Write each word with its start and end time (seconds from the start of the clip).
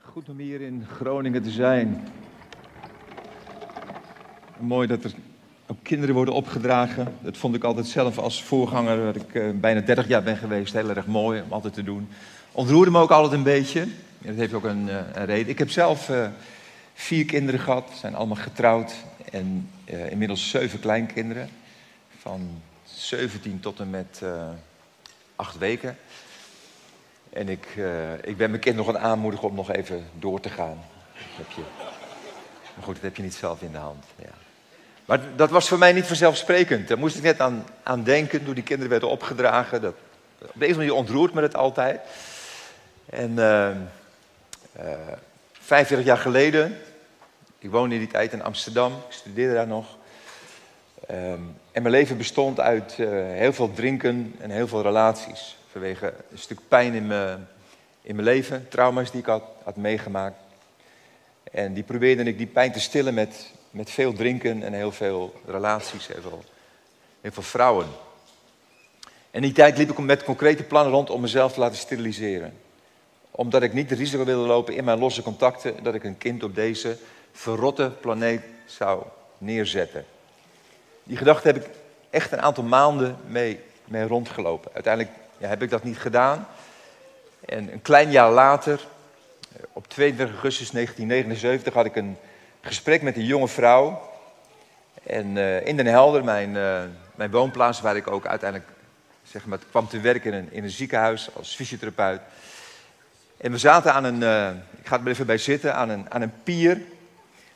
Goed 0.00 0.28
om 0.28 0.38
hier 0.38 0.60
in 0.60 0.86
Groningen 0.86 1.42
te 1.42 1.50
zijn. 1.50 2.08
Mooi 4.58 4.86
dat 4.86 5.04
er 5.04 5.12
ook 5.66 5.76
kinderen 5.82 6.14
worden 6.14 6.34
opgedragen. 6.34 7.14
Dat 7.20 7.36
vond 7.36 7.54
ik 7.54 7.64
altijd 7.64 7.86
zelf 7.86 8.18
als 8.18 8.42
voorganger, 8.42 9.12
dat 9.12 9.22
ik 9.22 9.34
uh, 9.34 9.50
bijna 9.54 9.80
30 9.80 10.08
jaar 10.08 10.22
ben 10.22 10.36
geweest, 10.36 10.72
heel 10.72 10.88
erg 10.88 11.06
mooi 11.06 11.40
om 11.40 11.52
altijd 11.52 11.74
te 11.74 11.82
doen. 11.82 12.08
Ontroerde 12.52 12.90
me 12.90 12.98
ook 12.98 13.10
altijd 13.10 13.32
een 13.32 13.42
beetje. 13.42 13.86
Dat 14.18 14.34
heeft 14.34 14.52
ook 14.52 14.64
een, 14.64 14.86
uh, 14.86 14.96
een 15.14 15.24
reden. 15.24 15.48
Ik 15.48 15.58
heb 15.58 15.70
zelf 15.70 16.08
uh, 16.08 16.28
vier 16.94 17.24
kinderen 17.24 17.60
gehad, 17.60 17.90
zijn 17.94 18.14
allemaal 18.14 18.36
getrouwd. 18.36 18.94
En 19.32 19.70
inmiddels 19.84 20.50
zeven 20.50 20.80
kleinkinderen. 20.80 21.48
Van 22.18 22.62
17 22.84 23.60
tot 23.60 23.80
en 23.80 23.90
met 23.90 24.22
acht 25.36 25.58
weken. 25.58 25.96
En 27.32 27.48
ik, 27.48 27.66
uh, 27.76 28.12
ik 28.12 28.36
ben 28.36 28.50
mijn 28.50 28.62
kind 28.62 28.76
nog 28.76 28.86
het 28.86 28.96
aanmoedigen 28.96 29.48
om 29.48 29.54
nog 29.54 29.72
even 29.72 30.06
door 30.12 30.40
te 30.40 30.48
gaan. 30.48 30.78
Dat 31.12 31.46
heb 31.46 31.50
je. 31.50 31.62
Maar 32.74 32.84
goed, 32.84 32.94
dat 32.94 33.02
heb 33.02 33.16
je 33.16 33.22
niet 33.22 33.34
zelf 33.34 33.62
in 33.62 33.72
de 33.72 33.78
hand. 33.78 34.04
Ja. 34.16 34.30
Maar 35.04 35.20
dat 35.36 35.50
was 35.50 35.68
voor 35.68 35.78
mij 35.78 35.92
niet 35.92 36.06
vanzelfsprekend. 36.06 36.88
Daar 36.88 36.98
moest 36.98 37.16
ik 37.16 37.22
net 37.22 37.40
aan, 37.40 37.66
aan 37.82 38.02
denken 38.02 38.44
toen 38.44 38.54
die 38.54 38.62
kinderen 38.62 38.90
werden 38.90 39.08
opgedragen. 39.08 39.80
Dat, 39.80 39.94
op 40.38 40.52
deze 40.54 40.76
manier 40.76 40.94
ontroert 40.94 41.34
me 41.34 41.42
het 41.42 41.56
altijd. 41.56 42.00
En 43.06 43.30
uh, 43.30 43.70
uh, 44.80 44.92
45 45.52 46.06
jaar 46.06 46.18
geleden, 46.18 46.78
ik 47.58 47.70
woonde 47.70 47.94
in 47.94 48.00
die 48.00 48.10
tijd 48.10 48.32
in 48.32 48.42
Amsterdam, 48.42 48.92
ik 48.92 49.12
studeerde 49.14 49.54
daar 49.54 49.66
nog. 49.66 49.96
Um, 51.10 51.56
en 51.72 51.82
mijn 51.82 51.94
leven 51.94 52.16
bestond 52.16 52.60
uit 52.60 52.92
heel 52.92 53.52
veel 53.52 53.72
drinken 53.72 54.34
en 54.38 54.50
heel 54.50 54.68
veel 54.68 54.82
relaties. 54.82 55.57
Vanwege 55.78 56.14
een 56.30 56.38
stuk 56.38 56.58
pijn 56.68 56.94
in 56.94 57.06
mijn, 57.06 57.48
in 58.02 58.14
mijn 58.14 58.26
leven, 58.26 58.68
trauma's 58.68 59.10
die 59.10 59.20
ik 59.20 59.26
had, 59.26 59.42
had 59.62 59.76
meegemaakt. 59.76 60.36
En 61.52 61.74
die 61.74 61.82
probeerde 61.82 62.22
ik 62.22 62.38
die 62.38 62.46
pijn 62.46 62.72
te 62.72 62.80
stillen 62.80 63.14
met, 63.14 63.52
met 63.70 63.90
veel 63.90 64.12
drinken 64.12 64.62
en 64.62 64.72
heel 64.72 64.92
veel 64.92 65.40
relaties, 65.46 66.06
heel 66.06 66.20
veel, 66.20 66.44
heel 67.20 67.32
veel 67.32 67.42
vrouwen. 67.42 67.86
En 69.30 69.42
die 69.42 69.52
tijd 69.52 69.78
liep 69.78 69.90
ik 69.90 69.98
met 69.98 70.24
concrete 70.24 70.62
plannen 70.62 70.92
rond 70.92 71.10
om 71.10 71.20
mezelf 71.20 71.52
te 71.52 71.60
laten 71.60 71.78
steriliseren. 71.78 72.54
Omdat 73.30 73.62
ik 73.62 73.72
niet 73.72 73.88
de 73.88 73.94
risico 73.94 74.24
wilde 74.24 74.46
lopen 74.46 74.74
in 74.74 74.84
mijn 74.84 74.98
losse 74.98 75.22
contacten 75.22 75.82
dat 75.82 75.94
ik 75.94 76.04
een 76.04 76.18
kind 76.18 76.42
op 76.42 76.54
deze 76.54 76.96
verrotte 77.32 77.92
planeet 78.00 78.42
zou 78.66 79.02
neerzetten. 79.38 80.04
Die 81.02 81.16
gedachte 81.16 81.46
heb 81.46 81.56
ik 81.56 81.68
echt 82.10 82.32
een 82.32 82.42
aantal 82.42 82.64
maanden 82.64 83.16
mee, 83.26 83.60
mee 83.84 84.06
rondgelopen. 84.06 84.70
Uiteindelijk 84.74 85.14
ja, 85.38 85.48
heb 85.48 85.62
ik 85.62 85.70
dat 85.70 85.84
niet 85.84 85.98
gedaan. 85.98 86.46
En 87.44 87.72
een 87.72 87.82
klein 87.82 88.10
jaar 88.10 88.30
later, 88.30 88.80
op 89.72 89.88
22 89.88 90.34
augustus 90.34 90.70
1979, 90.70 91.74
had 91.74 91.84
ik 91.84 91.96
een 91.96 92.16
gesprek 92.60 93.02
met 93.02 93.16
een 93.16 93.24
jonge 93.24 93.48
vrouw. 93.48 94.10
En 95.02 95.36
uh, 95.36 95.66
in 95.66 95.76
Den 95.76 95.86
Helder, 95.86 96.24
mijn, 96.24 96.54
uh, 96.54 96.80
mijn 97.14 97.30
woonplaats, 97.30 97.80
waar 97.80 97.96
ik 97.96 98.10
ook 98.10 98.26
uiteindelijk 98.26 98.70
zeg 99.22 99.46
maar, 99.46 99.58
kwam 99.70 99.88
te 99.88 100.00
werken 100.00 100.32
in 100.32 100.38
een, 100.38 100.52
in 100.52 100.64
een 100.64 100.70
ziekenhuis 100.70 101.28
als 101.34 101.54
fysiotherapeut. 101.54 102.20
En 103.36 103.50
we 103.50 103.58
zaten 103.58 103.94
aan 103.94 104.04
een, 104.04 104.20
uh, 104.20 104.48
ik 104.80 104.86
ga 104.86 105.00
er 105.00 105.06
even 105.06 105.26
bij 105.26 105.38
zitten, 105.38 105.74
aan 105.74 105.88
een, 105.88 106.10
aan 106.10 106.22
een 106.22 106.42
pier, 106.42 106.80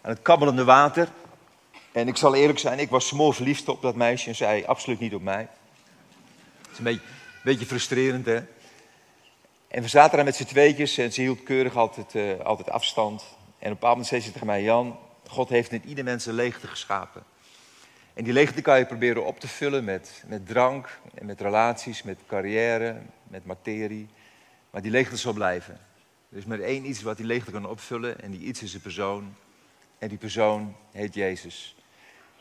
aan 0.00 0.10
het 0.10 0.22
kabbelende 0.22 0.64
water. 0.64 1.08
En 1.92 2.08
ik 2.08 2.16
zal 2.16 2.34
eerlijk 2.34 2.58
zijn, 2.58 2.78
ik 2.78 2.90
was 2.90 3.06
smoor 3.06 3.34
verliefd 3.34 3.68
op 3.68 3.82
dat 3.82 3.94
meisje 3.94 4.28
en 4.28 4.34
zij 4.34 4.66
absoluut 4.66 5.00
niet 5.00 5.14
op 5.14 5.22
mij. 5.22 5.48
Het 6.60 6.70
is 6.70 6.78
een 6.78 6.84
beetje, 6.84 7.00
beetje 7.42 7.66
frustrerend, 7.66 8.26
hè? 8.26 8.40
En 9.68 9.82
we 9.82 9.88
zaten 9.88 10.16
daar 10.16 10.24
met 10.24 10.36
z'n 10.36 10.44
tweetjes 10.44 10.98
en 10.98 11.12
ze 11.12 11.20
hield 11.20 11.42
keurig 11.42 11.76
altijd, 11.76 12.14
uh, 12.14 12.40
altijd 12.40 12.70
afstand. 12.70 13.22
En 13.22 13.26
op 13.48 13.62
een 13.62 13.70
bepaald 13.70 13.92
moment 13.92 14.06
zei 14.06 14.20
ze 14.20 14.32
tegen 14.32 14.46
mij, 14.46 14.62
Jan, 14.62 14.98
God 15.28 15.48
heeft 15.48 15.72
in 15.72 15.82
ieder 15.86 16.04
mens 16.04 16.26
een 16.26 16.34
leegte 16.34 16.66
geschapen. 16.66 17.22
En 18.14 18.24
die 18.24 18.32
leegte 18.32 18.62
kan 18.62 18.78
je 18.78 18.86
proberen 18.86 19.26
op 19.26 19.40
te 19.40 19.48
vullen 19.48 19.84
met, 19.84 20.22
met 20.26 20.46
drank, 20.46 20.98
en 21.14 21.26
met 21.26 21.40
relaties, 21.40 22.02
met 22.02 22.18
carrière, 22.26 23.00
met 23.24 23.44
materie. 23.44 24.08
Maar 24.70 24.82
die 24.82 24.90
leegte 24.90 25.16
zal 25.16 25.32
blijven. 25.32 25.78
Er 26.30 26.38
is 26.38 26.44
maar 26.44 26.60
één 26.60 26.88
iets 26.88 27.02
wat 27.02 27.16
die 27.16 27.26
leegte 27.26 27.50
kan 27.50 27.66
opvullen 27.66 28.20
en 28.20 28.30
die 28.30 28.40
iets 28.40 28.62
is 28.62 28.74
een 28.74 28.80
persoon. 28.80 29.34
En 29.98 30.08
die 30.08 30.18
persoon 30.18 30.76
heet 30.90 31.14
Jezus. 31.14 31.76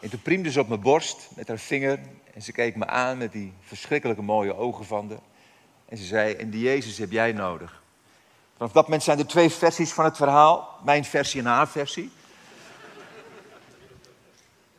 En 0.02 0.10
toen 0.10 0.22
priemde 0.22 0.52
ze 0.52 0.60
op 0.60 0.68
mijn 0.68 0.82
borst 0.82 1.30
met 1.36 1.48
haar 1.48 1.58
vinger 1.58 2.00
en 2.34 2.42
ze 2.42 2.52
keek 2.52 2.76
me 2.76 2.86
aan 2.88 3.18
met 3.18 3.32
die 3.32 3.54
verschrikkelijke 3.62 4.22
mooie 4.22 4.56
ogen 4.56 4.86
van 4.86 5.10
haar. 5.10 5.20
En 5.86 5.98
ze 5.98 6.04
zei, 6.04 6.34
en 6.34 6.50
die 6.50 6.64
Jezus 6.64 6.98
heb 6.98 7.12
jij 7.12 7.32
nodig. 7.32 7.82
Vanaf 8.58 8.72
dat 8.72 8.84
moment 8.84 9.04
zijn 9.04 9.20
er 9.20 9.28
twee 9.28 9.50
versies 9.50 9.92
van 9.92 10.06
het 10.06 10.18
verhaal. 10.18 10.80
Mijn 10.84 11.06
versie 11.06 11.40
en 11.40 11.46
haar 11.46 11.68
versie. 11.68 12.12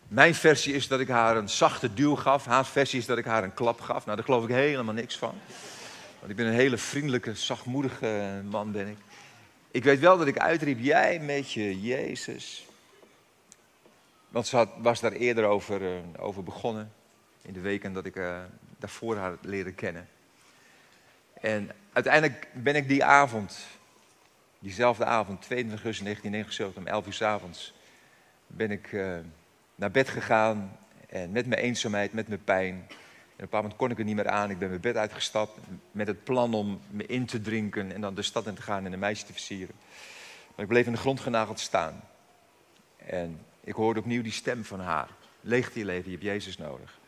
Mijn 0.08 0.34
versie 0.34 0.74
is 0.74 0.88
dat 0.88 1.00
ik 1.00 1.08
haar 1.08 1.36
een 1.36 1.48
zachte 1.48 1.94
duw 1.94 2.16
gaf. 2.16 2.44
Haar 2.44 2.66
versie 2.66 2.98
is 2.98 3.06
dat 3.06 3.18
ik 3.18 3.24
haar 3.24 3.44
een 3.44 3.54
klap 3.54 3.80
gaf. 3.80 4.04
Nou, 4.04 4.16
daar 4.16 4.24
geloof 4.24 4.44
ik 4.44 4.50
helemaal 4.50 4.94
niks 4.94 5.18
van. 5.18 5.34
Want 6.18 6.30
ik 6.30 6.36
ben 6.36 6.46
een 6.46 6.52
hele 6.52 6.78
vriendelijke, 6.78 7.34
zachtmoedige 7.34 8.42
man 8.50 8.72
ben 8.72 8.88
ik. 8.88 8.96
Ik 9.70 9.84
weet 9.84 10.00
wel 10.00 10.18
dat 10.18 10.26
ik 10.26 10.38
uitriep, 10.38 10.78
jij 10.80 11.18
met 11.18 11.52
je 11.52 11.80
Jezus. 11.80 12.66
Want 14.32 14.46
ze 14.46 14.56
had, 14.56 14.68
was 14.76 15.00
daar 15.00 15.12
eerder 15.12 15.44
over, 15.44 15.82
uh, 15.82 15.98
over 16.18 16.42
begonnen. 16.42 16.92
In 17.42 17.52
de 17.52 17.60
weken 17.60 17.92
dat 17.92 18.06
ik 18.06 18.16
uh, 18.16 18.40
daarvoor 18.78 19.16
haar 19.16 19.36
leren 19.40 19.74
kennen. 19.74 20.08
En 21.40 21.70
uiteindelijk 21.92 22.48
ben 22.52 22.76
ik 22.76 22.88
die 22.88 23.04
avond, 23.04 23.58
diezelfde 24.58 25.04
avond, 25.04 25.42
22 25.42 25.84
augustus 25.84 26.04
1979, 26.04 26.82
om 26.82 26.86
11 26.86 27.06
uur 27.06 27.12
s 27.12 27.22
avonds, 27.22 27.74
ben 28.46 28.70
ik 28.70 28.92
uh, 28.92 29.18
naar 29.74 29.90
bed 29.90 30.08
gegaan. 30.08 30.78
En 31.08 31.32
met 31.32 31.46
mijn 31.46 31.60
eenzaamheid, 31.60 32.12
met 32.12 32.28
mijn 32.28 32.44
pijn. 32.44 32.74
En 32.74 32.84
op 32.84 32.88
een 32.88 33.36
bepaald 33.36 33.62
moment 33.62 33.80
kon 33.80 33.90
ik 33.90 33.98
er 33.98 34.04
niet 34.04 34.16
meer 34.16 34.28
aan. 34.28 34.50
Ik 34.50 34.58
ben 34.58 34.68
mijn 34.68 34.80
bed 34.80 34.96
uitgestapt 34.96 35.58
met 35.90 36.06
het 36.06 36.24
plan 36.24 36.54
om 36.54 36.80
me 36.90 37.06
in 37.06 37.26
te 37.26 37.40
drinken 37.40 37.92
en 37.92 38.00
dan 38.00 38.14
de 38.14 38.22
stad 38.22 38.46
in 38.46 38.54
te 38.54 38.62
gaan 38.62 38.86
en 38.86 38.92
een 38.92 38.98
meisje 38.98 39.24
te 39.24 39.32
versieren. 39.32 39.74
Maar 40.54 40.64
ik 40.64 40.68
bleef 40.68 40.86
in 40.86 40.92
de 40.92 40.98
grond 40.98 41.20
genageld 41.20 41.60
staan. 41.60 42.00
En 42.96 43.40
ik 43.64 43.74
hoorde 43.74 44.00
opnieuw 44.00 44.22
die 44.22 44.32
stem 44.32 44.64
van 44.64 44.80
haar. 44.80 45.08
Leeg 45.40 45.74
je 45.74 45.84
leven, 45.84 46.04
je 46.04 46.10
hebt 46.10 46.22
Jezus 46.22 46.58
nodig. 46.58 47.00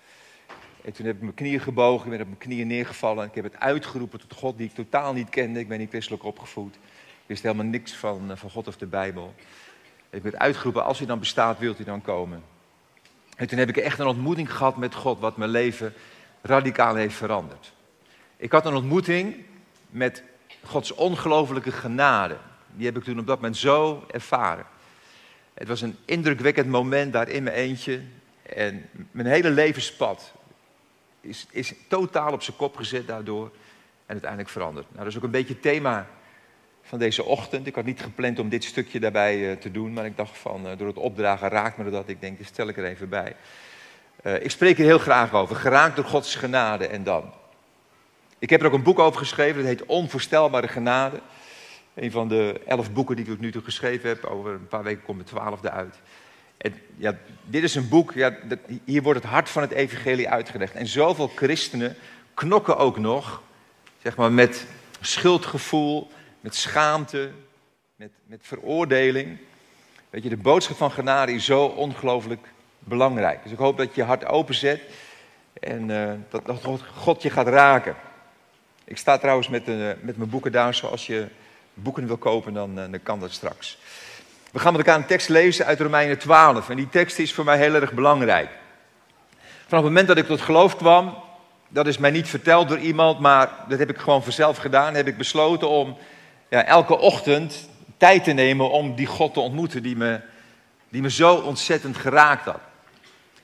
En 0.85 0.93
toen 0.93 1.07
heb 1.07 1.15
ik 1.15 1.23
mijn 1.23 1.35
knieën 1.35 1.61
gebogen, 1.61 2.05
ik 2.05 2.11
ben 2.11 2.21
op 2.21 2.27
mijn 2.27 2.39
knieën 2.39 2.67
neergevallen. 2.67 3.23
En 3.23 3.29
ik 3.29 3.35
heb 3.35 3.45
het 3.45 3.61
uitgeroepen 3.61 4.21
tot 4.21 4.33
God 4.33 4.57
die 4.57 4.67
ik 4.67 4.75
totaal 4.75 5.13
niet 5.13 5.29
kende. 5.29 5.61
Ik 5.61 5.69
ben 5.69 5.79
niet 5.79 5.89
christelijk 5.89 6.25
opgevoed. 6.25 6.75
Ik 6.75 7.27
wist 7.27 7.43
helemaal 7.43 7.65
niks 7.65 7.95
van, 7.95 8.33
van 8.35 8.51
God 8.51 8.69
of 8.69 8.77
de 8.77 8.87
Bijbel. 8.87 9.35
Ik 10.11 10.23
het 10.23 10.37
uitgeroepen, 10.37 10.85
als 10.85 10.99
hij 10.99 11.07
dan 11.07 11.19
bestaat, 11.19 11.59
wilt 11.59 11.77
hij 11.77 11.87
dan 11.87 12.03
komen. 12.03 12.43
En 13.37 13.47
toen 13.47 13.59
heb 13.59 13.69
ik 13.69 13.77
echt 13.77 13.99
een 13.99 14.07
ontmoeting 14.07 14.53
gehad 14.53 14.77
met 14.77 14.95
God, 14.95 15.19
wat 15.21 15.37
mijn 15.37 15.51
leven 15.51 15.93
radicaal 16.43 16.95
heeft 16.95 17.17
veranderd. 17.17 17.73
Ik 18.37 18.53
had 18.53 18.67
een 18.67 18.75
ontmoeting 18.75 19.45
met 19.91 20.23
Gods 20.65 20.93
ongelofelijke 20.93 21.73
genade. 21.73 22.37
Die 22.73 22.87
heb 22.87 22.97
ik 22.97 23.05
toen 23.05 23.19
op 23.19 23.27
dat 23.27 23.37
moment 23.37 23.57
zo 23.57 24.05
ervaren. 24.11 24.67
Het 25.55 25.69
was 25.69 25.81
een 25.81 25.97
indrukwekkend 26.05 26.69
moment 26.69 27.13
daar 27.13 27.29
in 27.29 27.43
mijn 27.43 27.57
eentje. 27.57 28.01
En 28.43 28.89
mijn 29.11 29.29
hele 29.29 29.51
levenspad 29.51 30.33
is, 31.21 31.47
is 31.51 31.73
totaal 31.89 32.33
op 32.33 32.43
zijn 32.43 32.57
kop 32.57 32.77
gezet 32.77 33.07
daardoor. 33.07 33.51
En 34.07 34.13
uiteindelijk 34.13 34.51
veranderd. 34.51 34.87
Nou, 34.87 34.99
dat 34.99 35.09
is 35.09 35.17
ook 35.17 35.23
een 35.25 35.31
beetje 35.31 35.53
het 35.53 35.63
thema 35.63 36.07
van 36.83 36.99
deze 36.99 37.25
ochtend. 37.25 37.67
Ik 37.67 37.75
had 37.75 37.85
niet 37.85 38.01
gepland 38.01 38.39
om 38.39 38.49
dit 38.49 38.65
stukje 38.65 39.01
daarbij 39.01 39.39
uh, 39.39 39.57
te 39.57 39.71
doen. 39.71 39.93
Maar 39.93 40.05
ik 40.05 40.17
dacht 40.17 40.39
van, 40.39 40.67
uh, 40.67 40.79
door 40.79 40.87
het 40.87 40.97
opdragen 40.97 41.49
raakt 41.49 41.77
me 41.77 41.91
dat. 41.91 42.09
Ik 42.09 42.21
denk, 42.21 42.39
dat 42.39 42.47
stel 42.47 42.69
ik 42.69 42.77
er 42.77 42.85
even 42.85 43.09
bij. 43.09 43.37
Uh, 44.23 44.45
ik 44.45 44.51
spreek 44.51 44.79
er 44.79 44.85
heel 44.85 44.99
graag 44.99 45.33
over. 45.33 45.57
Geraakt 45.57 45.97
door 45.97 46.05
Gods 46.05 46.35
genade 46.35 46.87
en 46.87 47.05
dan. 47.05 47.33
Ik 48.39 48.51
heb 48.51 48.61
er 48.61 48.67
ook 48.67 48.73
een 48.73 48.83
boek 48.83 48.99
over 48.99 49.19
geschreven. 49.19 49.57
Dat 49.57 49.67
heet 49.67 49.87
Onvoorstelbare 49.87 50.69
Genade. 50.69 51.21
Een 51.95 52.11
van 52.11 52.29
de 52.29 52.61
elf 52.67 52.93
boeken 52.93 53.17
die 53.17 53.27
ik 53.27 53.41
nu 53.41 53.53
toe 53.53 53.63
geschreven 53.63 54.09
heb. 54.09 54.25
Over 54.25 54.53
een 54.53 54.69
paar 54.69 54.83
weken 54.83 55.05
komt 55.05 55.19
de 55.19 55.25
twaalfde 55.25 55.71
uit. 55.71 55.97
En 56.57 56.75
ja, 56.97 57.17
dit 57.45 57.63
is 57.63 57.75
een 57.75 57.89
boek, 57.89 58.13
ja, 58.13 58.37
hier 58.85 59.03
wordt 59.03 59.23
het 59.23 59.31
hart 59.31 59.49
van 59.49 59.63
het 59.63 59.71
evangelie 59.71 60.29
uitgelegd. 60.29 60.75
En 60.75 60.87
zoveel 60.87 61.31
christenen 61.35 61.97
knokken 62.35 62.77
ook 62.77 62.99
nog, 62.99 63.43
zeg 64.03 64.17
maar, 64.17 64.33
met 64.33 64.67
schuldgevoel, 65.01 66.11
met 66.41 66.55
schaamte, 66.55 67.31
met, 67.97 68.11
met 68.27 68.41
veroordeling. 68.43 69.39
Weet 70.11 70.23
je, 70.23 70.29
de 70.29 70.37
boodschap 70.37 70.77
van 70.77 70.91
genade 70.91 71.33
is 71.33 71.45
zo 71.45 71.65
ongelooflijk 71.65 72.47
belangrijk. 72.79 73.43
Dus 73.43 73.53
ik 73.53 73.59
hoop 73.59 73.77
dat 73.77 73.95
je 73.95 74.01
je 74.01 74.07
hart 74.07 74.27
openzet 74.27 74.81
en 75.61 75.89
uh, 75.89 76.13
dat, 76.29 76.47
dat 76.47 76.83
God 76.95 77.23
je 77.23 77.31
gaat 77.31 77.49
raken. 77.49 77.97
Ik 78.85 78.97
sta 78.97 79.19
trouwens 79.19 79.49
met, 79.49 79.69
uh, 79.69 79.91
met 80.01 80.17
mijn 80.17 80.31
boeken 80.31 80.53
daar, 80.53 80.75
zoals 80.75 81.07
je 81.07 81.29
boeken 81.75 82.07
wil 82.07 82.17
kopen, 82.17 82.55
dan, 82.55 82.79
uh, 82.79 82.85
dan 82.91 83.03
kan 83.03 83.21
dat 83.21 83.33
straks. 83.33 83.79
We 84.53 84.59
gaan 84.59 84.73
met 84.73 84.87
elkaar 84.87 85.01
een 85.01 85.07
tekst 85.07 85.29
lezen 85.29 85.67
uit 85.67 85.81
Romeinen 85.81 86.19
12. 86.19 86.69
En 86.69 86.77
die 86.77 86.89
tekst 86.89 87.19
is 87.19 87.35
voor 87.35 87.45
mij 87.45 87.59
heel 87.59 87.75
erg 87.75 87.93
belangrijk. 87.93 88.49
Vanaf 89.67 89.85
het 89.85 89.93
moment 89.93 90.09
dat 90.09 90.17
ik 90.17 90.27
tot 90.27 90.41
geloof 90.41 90.77
kwam, 90.77 91.17
dat 91.69 91.87
is 91.87 91.99
mij 91.99 92.11
niet 92.11 92.29
verteld 92.29 92.69
door 92.69 92.79
iemand, 92.79 93.19
maar 93.19 93.51
dat 93.69 93.79
heb 93.79 93.91
ik 93.91 93.99
gewoon 93.99 94.23
vanzelf 94.23 94.57
gedaan. 94.57 94.95
Heb 94.95 95.07
ik 95.07 95.17
besloten 95.17 95.69
om 95.69 95.97
ja, 96.49 96.65
elke 96.65 96.99
ochtend 96.99 97.69
tijd 97.97 98.25
te 98.25 98.33
nemen 98.33 98.71
om 98.71 98.95
die 98.95 99.07
God 99.07 99.35
te 99.35 99.41
ontmoeten 99.41 99.83
die 99.83 99.97
me, 99.97 100.21
die 100.89 101.03
me 101.03 101.11
zo 101.11 101.35
ontzettend 101.35 101.97
geraakt 101.97 102.45
had. 102.45 102.61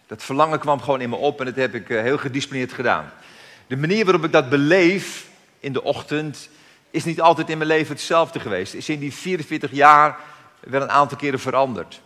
Dat 0.07 0.23
verlangen 0.23 0.59
kwam 0.59 0.81
gewoon 0.81 1.01
in 1.01 1.09
me 1.09 1.17
op 1.17 1.41
en 1.41 1.47
dat 1.47 1.57
heb 1.57 1.75
ik 1.75 1.91
eh, 1.91 2.03
heel 2.03 2.19
gedisciplineerd 2.19 2.73
gedaan. 2.73 3.13
De 3.67 3.77
manier 3.77 4.05
waarop 4.05 4.25
ik 4.25 4.33
dat 4.33 4.49
beleef 4.49 5.29
in 5.61 5.73
de 5.73 5.83
ochtend 5.83 6.49
is 6.91 7.05
niet 7.05 7.21
altijd 7.21 7.51
in 7.51 7.59
mijn 7.59 7.71
leven 7.71 7.93
hetzelfde 7.93 8.41
geweest. 8.41 8.75
Is 8.75 8.89
in 8.89 8.99
die 8.99 9.15
44 9.15 9.73
jaar 9.73 10.19
wel 10.61 10.83
een 10.83 10.91
aantal 10.91 11.19
keren 11.19 11.41
veranderd. 11.41 12.01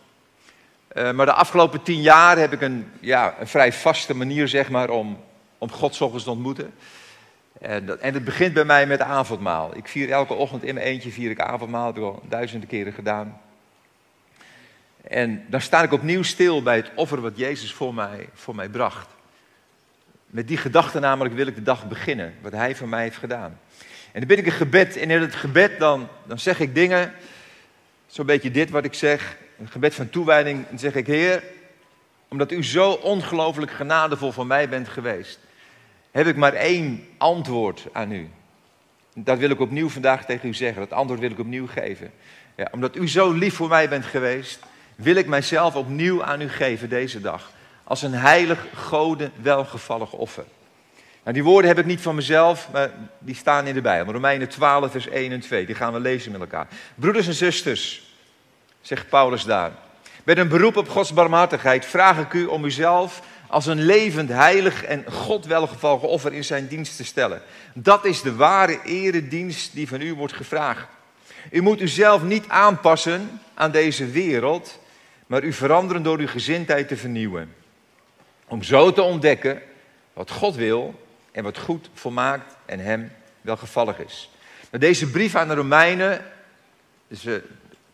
Uh, 0.92 1.12
maar 1.12 1.26
de 1.26 1.32
afgelopen 1.32 1.82
tien 1.82 2.00
jaar 2.00 2.38
heb 2.38 2.52
ik 2.52 2.60
een, 2.60 2.90
ja, 3.00 3.34
een 3.38 3.46
vrij 3.46 3.72
vaste 3.72 4.14
manier 4.14 4.48
zeg 4.48 4.70
maar, 4.70 4.90
om, 4.90 5.20
om 5.58 5.70
God 5.70 5.96
te 5.96 6.30
ontmoeten. 6.30 6.74
En, 7.60 7.86
dat, 7.86 7.98
en 7.98 8.14
het 8.14 8.24
begint 8.24 8.54
bij 8.54 8.64
mij 8.64 8.86
met 8.86 9.00
avondmaal. 9.00 9.76
Ik 9.76 9.88
vier 9.88 10.10
elke 10.10 10.34
ochtend 10.34 10.62
in 10.62 10.74
mijn 10.74 10.86
eentje 10.86 11.10
vier 11.10 11.30
ik 11.30 11.40
avondmaal. 11.40 11.92
Dat 11.92 11.94
heb 11.94 12.04
ik 12.04 12.10
al 12.10 12.22
duizenden 12.28 12.68
keren 12.68 12.92
gedaan. 12.92 13.40
En 15.02 15.44
dan 15.48 15.60
sta 15.60 15.82
ik 15.82 15.92
opnieuw 15.92 16.22
stil 16.22 16.62
bij 16.62 16.76
het 16.76 16.90
offer 16.94 17.20
wat 17.20 17.36
Jezus 17.36 17.72
voor 17.72 17.94
mij, 17.94 18.28
voor 18.34 18.54
mij 18.54 18.68
bracht. 18.68 19.08
Met 20.26 20.48
die 20.48 20.56
gedachte 20.56 20.98
namelijk 20.98 21.34
wil 21.34 21.46
ik 21.46 21.54
de 21.54 21.62
dag 21.62 21.88
beginnen, 21.88 22.34
wat 22.42 22.52
Hij 22.52 22.74
voor 22.76 22.88
mij 22.88 23.02
heeft 23.02 23.16
gedaan. 23.16 23.58
En 24.14 24.20
dan 24.20 24.28
bid 24.28 24.38
ik 24.38 24.46
een 24.46 24.52
gebed. 24.52 24.96
En 24.96 25.10
in 25.10 25.20
het 25.20 25.34
gebed 25.34 25.78
dan, 25.78 26.08
dan 26.26 26.38
zeg 26.38 26.60
ik 26.60 26.74
dingen, 26.74 27.12
zo'n 28.06 28.26
beetje 28.26 28.50
dit 28.50 28.70
wat 28.70 28.84
ik 28.84 28.94
zeg. 28.94 29.36
Een 29.58 29.68
gebed 29.68 29.94
van 29.94 30.10
toewijding. 30.10 30.68
Dan 30.68 30.78
zeg 30.78 30.94
ik, 30.94 31.06
Heer, 31.06 31.42
omdat 32.28 32.52
U 32.52 32.64
zo 32.64 32.90
ongelooflijk 32.90 33.72
genadevol 33.72 34.32
voor 34.32 34.46
mij 34.46 34.68
bent 34.68 34.88
geweest, 34.88 35.38
heb 36.10 36.26
ik 36.26 36.36
maar 36.36 36.52
één 36.52 37.06
antwoord 37.18 37.86
aan 37.92 38.12
U. 38.12 38.28
Dat 39.14 39.38
wil 39.38 39.50
ik 39.50 39.60
opnieuw 39.60 39.88
vandaag 39.88 40.24
tegen 40.24 40.48
u 40.48 40.54
zeggen. 40.54 40.80
Dat 40.80 40.98
antwoord 40.98 41.20
wil 41.20 41.30
ik 41.30 41.38
opnieuw 41.38 41.66
geven. 41.66 42.12
Ja, 42.56 42.68
omdat 42.72 42.96
u 42.96 43.08
zo 43.08 43.32
lief 43.32 43.54
voor 43.54 43.68
mij 43.68 43.88
bent 43.88 44.04
geweest, 44.04 44.58
wil 44.94 45.16
ik 45.16 45.26
mijzelf 45.26 45.76
opnieuw 45.76 46.24
aan 46.24 46.40
u 46.40 46.48
geven 46.48 46.88
deze 46.88 47.20
dag. 47.20 47.52
Als 47.84 48.02
een 48.02 48.14
heilig, 48.14 48.66
goden, 48.74 49.32
welgevallig 49.42 50.12
offer. 50.12 50.44
Nou, 51.24 51.36
die 51.36 51.44
woorden 51.44 51.70
heb 51.70 51.78
ik 51.78 51.86
niet 51.86 52.00
van 52.00 52.14
mezelf, 52.14 52.68
maar 52.72 52.90
die 53.18 53.34
staan 53.34 53.66
in 53.66 53.74
de 53.74 53.80
Bijbel. 53.80 54.12
Romeinen 54.12 54.48
12, 54.48 54.90
vers 54.90 55.08
1 55.08 55.32
en 55.32 55.40
2. 55.40 55.66
Die 55.66 55.74
gaan 55.74 55.92
we 55.92 56.00
lezen 56.00 56.32
met 56.32 56.40
elkaar. 56.40 56.68
Broeders 56.94 57.26
en 57.26 57.34
zusters, 57.34 58.02
zegt 58.80 59.08
Paulus 59.08 59.44
daar. 59.44 59.72
Met 60.24 60.38
een 60.38 60.48
beroep 60.48 60.76
op 60.76 60.88
Gods 60.88 61.12
barmhartigheid 61.12 61.86
vraag 61.86 62.18
ik 62.18 62.32
u 62.32 62.44
om 62.44 62.64
uzelf 62.64 63.22
als 63.48 63.66
een 63.66 63.82
levend, 63.82 64.28
heilig 64.28 64.84
en 64.84 65.04
God 65.12 65.46
welgevallig 65.46 66.02
offer 66.02 66.32
in 66.32 66.44
zijn 66.44 66.66
dienst 66.66 66.96
te 66.96 67.04
stellen. 67.04 67.42
Dat 67.74 68.04
is 68.04 68.22
de 68.22 68.34
ware 68.34 68.82
eredienst 68.82 69.74
die 69.74 69.88
van 69.88 70.00
u 70.00 70.14
wordt 70.14 70.34
gevraagd. 70.34 70.86
U 71.50 71.60
moet 71.60 71.80
uzelf 71.80 72.22
niet 72.22 72.48
aanpassen 72.48 73.40
aan 73.54 73.70
deze 73.70 74.06
wereld, 74.06 74.78
maar 75.26 75.42
u 75.42 75.52
veranderen 75.52 76.02
door 76.02 76.18
uw 76.18 76.28
gezindheid 76.28 76.88
te 76.88 76.96
vernieuwen. 76.96 77.54
Om 78.48 78.62
zo 78.62 78.92
te 78.92 79.02
ontdekken 79.02 79.62
wat 80.12 80.30
God 80.30 80.54
wil 80.54 81.02
en 81.34 81.44
wat 81.44 81.58
goed 81.58 81.88
volmaakt 81.94 82.56
en 82.66 82.80
hem 82.80 83.12
welgevallig 83.40 83.98
is. 83.98 84.30
Maar 84.70 84.80
deze 84.80 85.10
brief 85.10 85.34
aan 85.34 85.48
de 85.48 85.54
Romeinen, 85.54 86.24
is 87.08 87.26
eh, 87.26 87.34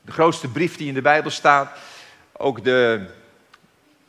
de 0.03 0.13
grootste 0.13 0.49
brief 0.49 0.77
die 0.77 0.89
in 0.89 0.95
de 0.95 1.03
Bijbel 1.03 1.31
staat, 1.31 1.79
ook 2.33 2.65
de, 2.65 3.07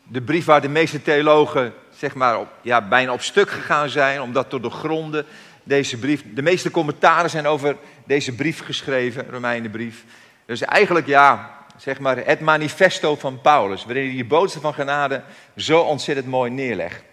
de 0.04 0.22
brief 0.22 0.46
waar 0.46 0.62
de 0.62 0.70
meeste 0.70 1.02
theologen 1.02 1.74
zeg 1.98 2.16
maar, 2.16 2.40
op, 2.40 2.48
ja, 2.62 2.88
bijna 2.88 3.14
op 3.14 3.22
stuk 3.22 3.50
gegaan 3.50 3.90
zijn, 3.90 4.22
omdat 4.22 4.52
door 4.52 4.62
de 4.62 4.70
gronden 4.70 5.26
deze 5.64 5.98
brief, 5.98 6.24
de 6.34 6.42
meeste 6.42 6.72
commentaren 6.72 7.30
zijn 7.30 7.48
over 7.48 7.76
deze 8.06 8.36
brief 8.36 8.64
geschreven, 8.64 9.30
Romeinenbrief. 9.30 10.04
Dus 10.46 10.62
eigenlijk 10.62 11.08
ja, 11.08 11.58
zeg 11.78 12.00
maar 12.00 12.26
het 12.26 12.40
manifesto 12.40 13.16
van 13.16 13.42
Paulus, 13.42 13.86
waarin 13.86 14.06
hij 14.06 14.14
die 14.14 14.26
boodschap 14.26 14.62
van 14.62 14.74
genade 14.74 15.22
zo 15.56 15.80
ontzettend 15.82 16.28
mooi 16.28 16.52
neerlegt. 16.52 17.04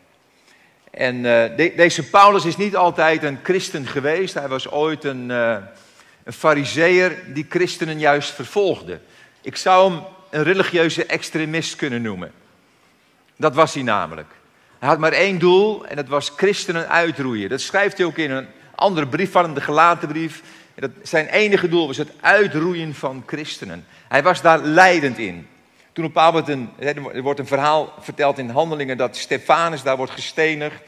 En 0.90 1.17
uh, 1.17 1.44
deze 1.76 2.02
Paulus 2.02 2.44
is 2.44 2.56
niet 2.56 2.76
altijd 2.76 3.23
een 3.23 3.38
christen 3.43 3.87
geweest. 3.87 4.35
Hij 4.35 4.49
was 4.49 4.70
ooit 4.70 5.05
een, 5.05 5.31
uh, 5.31 5.56
een 6.25 6.32
fariseer 6.32 7.19
die 7.26 7.46
christenen 7.49 7.99
juist 7.99 8.31
vervolgde. 8.31 9.00
Ik 9.40 9.56
zou 9.56 9.93
hem 9.93 10.02
een 10.31 10.43
religieuze 10.43 11.06
extremist 11.06 11.76
kunnen 11.76 12.02
noemen. 12.02 12.32
Dat 13.37 13.55
was 13.55 13.75
hij 13.75 13.82
namelijk. 13.82 14.29
Hij 14.79 14.88
had 14.88 14.99
maar 14.99 15.12
één 15.12 15.38
doel 15.38 15.87
en 15.87 15.96
dat 15.96 16.08
was 16.08 16.32
christenen 16.37 16.88
uitroeien. 16.88 17.49
Dat 17.49 17.61
schrijft 17.61 17.96
hij 17.96 18.06
ook 18.06 18.19
in 18.19 18.31
een 18.31 18.46
andere 18.75 19.06
brief 19.06 19.31
van 19.31 19.55
de 19.55 19.61
gelaten 19.61 20.08
brief. 20.08 20.43
Dat 20.75 20.90
zijn 21.02 21.26
enige 21.26 21.69
doel 21.69 21.87
was 21.87 21.96
het 21.96 22.12
uitroeien 22.20 22.94
van 22.94 23.23
christenen. 23.26 23.87
Hij 24.08 24.23
was 24.23 24.43
daar 24.43 24.58
leidend 24.58 25.19
in. 25.19 25.49
Toen 25.99 26.06
op 26.06 26.49
een 26.49 26.71
er 27.12 27.23
wordt 27.23 27.41
een 27.41 27.47
verhaal 27.47 27.95
verteld 28.00 28.39
in 28.39 28.50
Handelingen 28.50 28.97
dat 28.97 29.17
Stefanus 29.17 29.83
daar 29.83 29.97
wordt 29.97 30.12
gestenigd. 30.12 30.81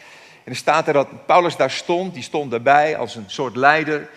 En 0.44 0.52
er 0.52 0.56
staat 0.56 0.86
er 0.86 0.92
dat 0.92 1.26
Paulus 1.26 1.56
daar 1.56 1.70
stond, 1.70 2.14
die 2.14 2.22
stond 2.22 2.50
daarbij 2.50 2.96
als 2.96 3.14
een 3.14 3.24
soort 3.26 3.56
leider. 3.56 4.08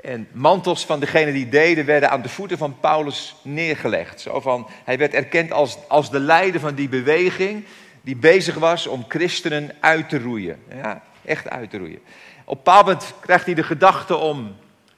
En 0.00 0.28
mantels 0.32 0.86
van 0.86 1.00
degene 1.00 1.32
die 1.32 1.48
deden 1.48 1.84
werden 1.84 2.10
aan 2.10 2.22
de 2.22 2.28
voeten 2.28 2.58
van 2.58 2.80
Paulus 2.80 3.36
neergelegd. 3.42 4.20
Zo 4.20 4.40
van, 4.40 4.68
hij 4.84 4.98
werd 4.98 5.14
erkend 5.14 5.52
als, 5.52 5.78
als 5.88 6.10
de 6.10 6.20
leider 6.20 6.60
van 6.60 6.74
die 6.74 6.88
beweging 6.88 7.64
die 8.00 8.16
bezig 8.16 8.54
was 8.54 8.86
om 8.86 9.04
christenen 9.08 9.70
uit 9.80 10.08
te 10.08 10.18
roeien. 10.18 10.62
Ja, 10.74 11.02
echt 11.24 11.48
uit 11.48 11.70
te 11.70 11.78
roeien. 11.78 12.00
Op 12.44 12.64
een 12.64 13.14
krijgt 13.20 13.44
hij 13.44 13.54
de 13.54 13.62
gedachte 13.62 14.16
om 14.16 14.56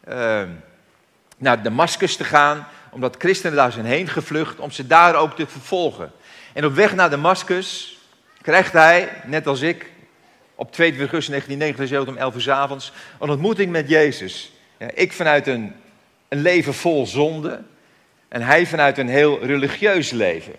uh, 0.09 0.43
naar 1.39 1.63
Damascus 1.63 2.17
te 2.17 2.25
gaan, 2.25 2.67
omdat 2.91 3.17
christenen 3.19 3.57
daar 3.57 3.73
zijn 3.73 3.85
heen 3.85 4.09
gevlucht, 4.09 4.61
om 4.61 4.71
ze 4.71 4.87
daar 4.87 5.15
ook 5.15 5.37
te 5.37 5.47
vervolgen. 5.47 6.13
En 6.53 6.65
op 6.65 6.75
weg 6.75 6.95
naar 6.95 7.11
Damascus 7.11 7.99
krijgt 8.43 8.73
hij, 8.73 9.09
net 9.25 9.47
als 9.47 9.61
ik, 9.61 9.91
op 10.55 10.73
2 10.73 10.91
augustus 10.91 11.27
1979 11.27 12.15
om 12.15 12.21
11 12.21 12.35
uur 12.35 12.41
s 12.41 12.49
avonds, 12.49 12.93
een 13.21 13.31
ontmoeting 13.31 13.73
met 13.73 13.89
Jezus. 13.89 14.53
Ik 14.95 15.13
vanuit 15.13 15.47
een, 15.47 15.73
een 16.29 16.41
leven 16.41 16.75
vol 16.75 17.07
zonde 17.07 17.63
en 18.29 18.43
hij 18.43 18.67
vanuit 18.67 18.99
een 18.99 19.09
heel 19.09 19.45
religieus 19.45 20.11
leven. 20.11 20.55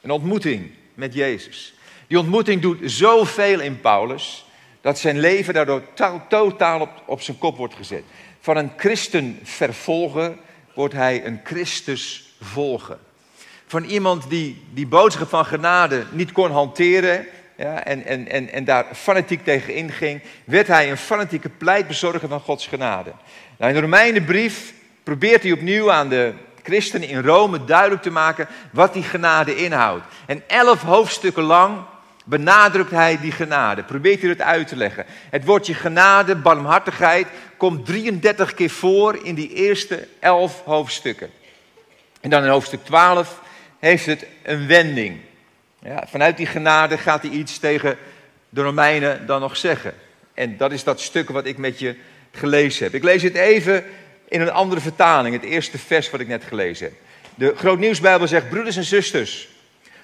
Een 0.00 0.10
ontmoeting 0.10 0.70
met 0.94 1.14
Jezus. 1.14 1.74
Die 2.06 2.18
ontmoeting 2.18 2.62
doet 2.62 2.78
zoveel 2.82 3.60
in 3.60 3.80
Paulus 3.80 4.44
dat 4.80 4.98
zijn 4.98 5.20
leven 5.20 5.54
daardoor 5.54 5.82
totaal 6.28 6.80
op, 6.80 7.02
op 7.06 7.20
zijn 7.20 7.38
kop 7.38 7.56
wordt 7.56 7.74
gezet. 7.74 8.02
Van 8.40 8.56
een 8.56 8.72
christen 8.76 9.38
vervolger 9.42 10.36
wordt 10.74 10.94
hij 10.94 11.26
een 11.26 11.40
Christus 11.44 12.34
volger. 12.40 12.98
Van 13.66 13.84
iemand 13.84 14.30
die 14.30 14.64
die 14.70 14.86
boodschap 14.86 15.28
van 15.28 15.44
genade 15.44 16.04
niet 16.10 16.32
kon 16.32 16.50
hanteren 16.50 17.26
ja, 17.56 17.84
en, 17.84 18.04
en, 18.04 18.28
en, 18.28 18.52
en 18.52 18.64
daar 18.64 18.86
fanatiek 18.94 19.44
tegen 19.44 19.74
inging, 19.74 20.22
werd 20.44 20.66
hij 20.66 20.90
een 20.90 20.96
fanatieke 20.96 21.48
pleitbezorger 21.48 22.28
van 22.28 22.40
Gods 22.40 22.66
genade. 22.66 23.12
Nou, 23.58 23.70
in 23.70 23.76
de 23.76 23.82
Romeinenbrief 23.82 24.72
probeert 25.02 25.42
hij 25.42 25.52
opnieuw 25.52 25.92
aan 25.92 26.08
de 26.08 26.32
christenen 26.62 27.08
in 27.08 27.22
Rome 27.22 27.64
duidelijk 27.64 28.02
te 28.02 28.10
maken 28.10 28.48
wat 28.72 28.92
die 28.92 29.02
genade 29.02 29.56
inhoudt. 29.56 30.04
En 30.26 30.42
elf 30.46 30.82
hoofdstukken 30.82 31.42
lang 31.42 31.78
benadrukt 32.30 32.90
hij 32.90 33.18
die 33.20 33.32
genade. 33.32 33.82
Probeert 33.82 34.20
hij 34.20 34.30
het 34.30 34.42
uit 34.42 34.68
te 34.68 34.76
leggen. 34.76 35.04
Het 35.30 35.44
woordje 35.44 35.74
genade, 35.74 36.36
barmhartigheid, 36.36 37.26
komt 37.56 37.86
33 37.86 38.54
keer 38.54 38.70
voor 38.70 39.18
in 39.22 39.34
die 39.34 39.52
eerste 39.52 40.06
elf 40.20 40.62
hoofdstukken. 40.64 41.30
En 42.20 42.30
dan 42.30 42.42
in 42.42 42.50
hoofdstuk 42.50 42.84
12 42.84 43.40
heeft 43.78 44.06
het 44.06 44.26
een 44.42 44.66
wending. 44.66 45.20
Ja, 45.82 46.04
vanuit 46.08 46.36
die 46.36 46.46
genade 46.46 46.98
gaat 46.98 47.22
hij 47.22 47.30
iets 47.30 47.58
tegen 47.58 47.96
de 48.48 48.62
Romeinen 48.62 49.26
dan 49.26 49.40
nog 49.40 49.56
zeggen. 49.56 49.94
En 50.34 50.56
dat 50.56 50.72
is 50.72 50.84
dat 50.84 51.00
stuk 51.00 51.28
wat 51.28 51.46
ik 51.46 51.58
met 51.58 51.78
je 51.78 51.96
gelezen 52.32 52.84
heb. 52.84 52.94
Ik 52.94 53.04
lees 53.04 53.22
het 53.22 53.34
even 53.34 53.84
in 54.28 54.40
een 54.40 54.50
andere 54.50 54.80
vertaling, 54.80 55.34
het 55.34 55.44
eerste 55.44 55.78
vers 55.78 56.10
wat 56.10 56.20
ik 56.20 56.28
net 56.28 56.44
gelezen 56.44 56.86
heb. 56.86 56.94
De 57.34 57.52
Groot 57.56 57.78
Nieuwsbijbel 57.78 58.28
zegt, 58.28 58.48
broeders 58.48 58.76
en 58.76 58.84
zusters, 58.84 59.48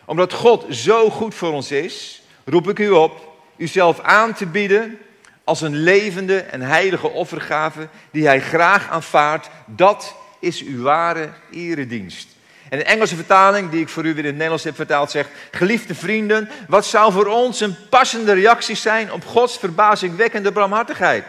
omdat 0.06 0.32
God 0.32 0.64
zo 0.70 1.10
goed 1.10 1.34
voor 1.34 1.52
ons 1.52 1.70
is, 1.70 2.22
roep 2.44 2.68
ik 2.68 2.78
u 2.78 2.90
op 2.90 3.34
uzelf 3.56 4.00
aan 4.00 4.34
te 4.34 4.46
bieden 4.46 4.98
als 5.44 5.60
een 5.60 5.76
levende 5.76 6.38
en 6.38 6.60
heilige 6.60 7.10
offergave 7.10 7.88
die 8.10 8.26
hij 8.26 8.40
graag 8.40 8.90
aanvaardt. 8.90 9.48
Dat 9.66 10.14
is 10.40 10.62
uw 10.62 10.82
ware 10.82 11.30
eredienst. 11.50 12.28
En 12.68 12.78
de 12.78 12.84
Engelse 12.84 13.14
vertaling, 13.14 13.70
die 13.70 13.80
ik 13.80 13.88
voor 13.88 14.04
u 14.04 14.08
weer 14.08 14.18
in 14.18 14.24
het 14.24 14.34
Nederlands 14.34 14.64
heb 14.64 14.74
vertaald, 14.74 15.10
zegt: 15.10 15.30
Geliefde 15.50 15.94
vrienden, 15.94 16.48
wat 16.68 16.86
zou 16.86 17.12
voor 17.12 17.26
ons 17.26 17.60
een 17.60 17.76
passende 17.90 18.32
reactie 18.32 18.76
zijn 18.76 19.12
op 19.12 19.24
Gods 19.24 19.58
verbazingwekkende 19.58 20.52
barmhartigheid? 20.52 21.24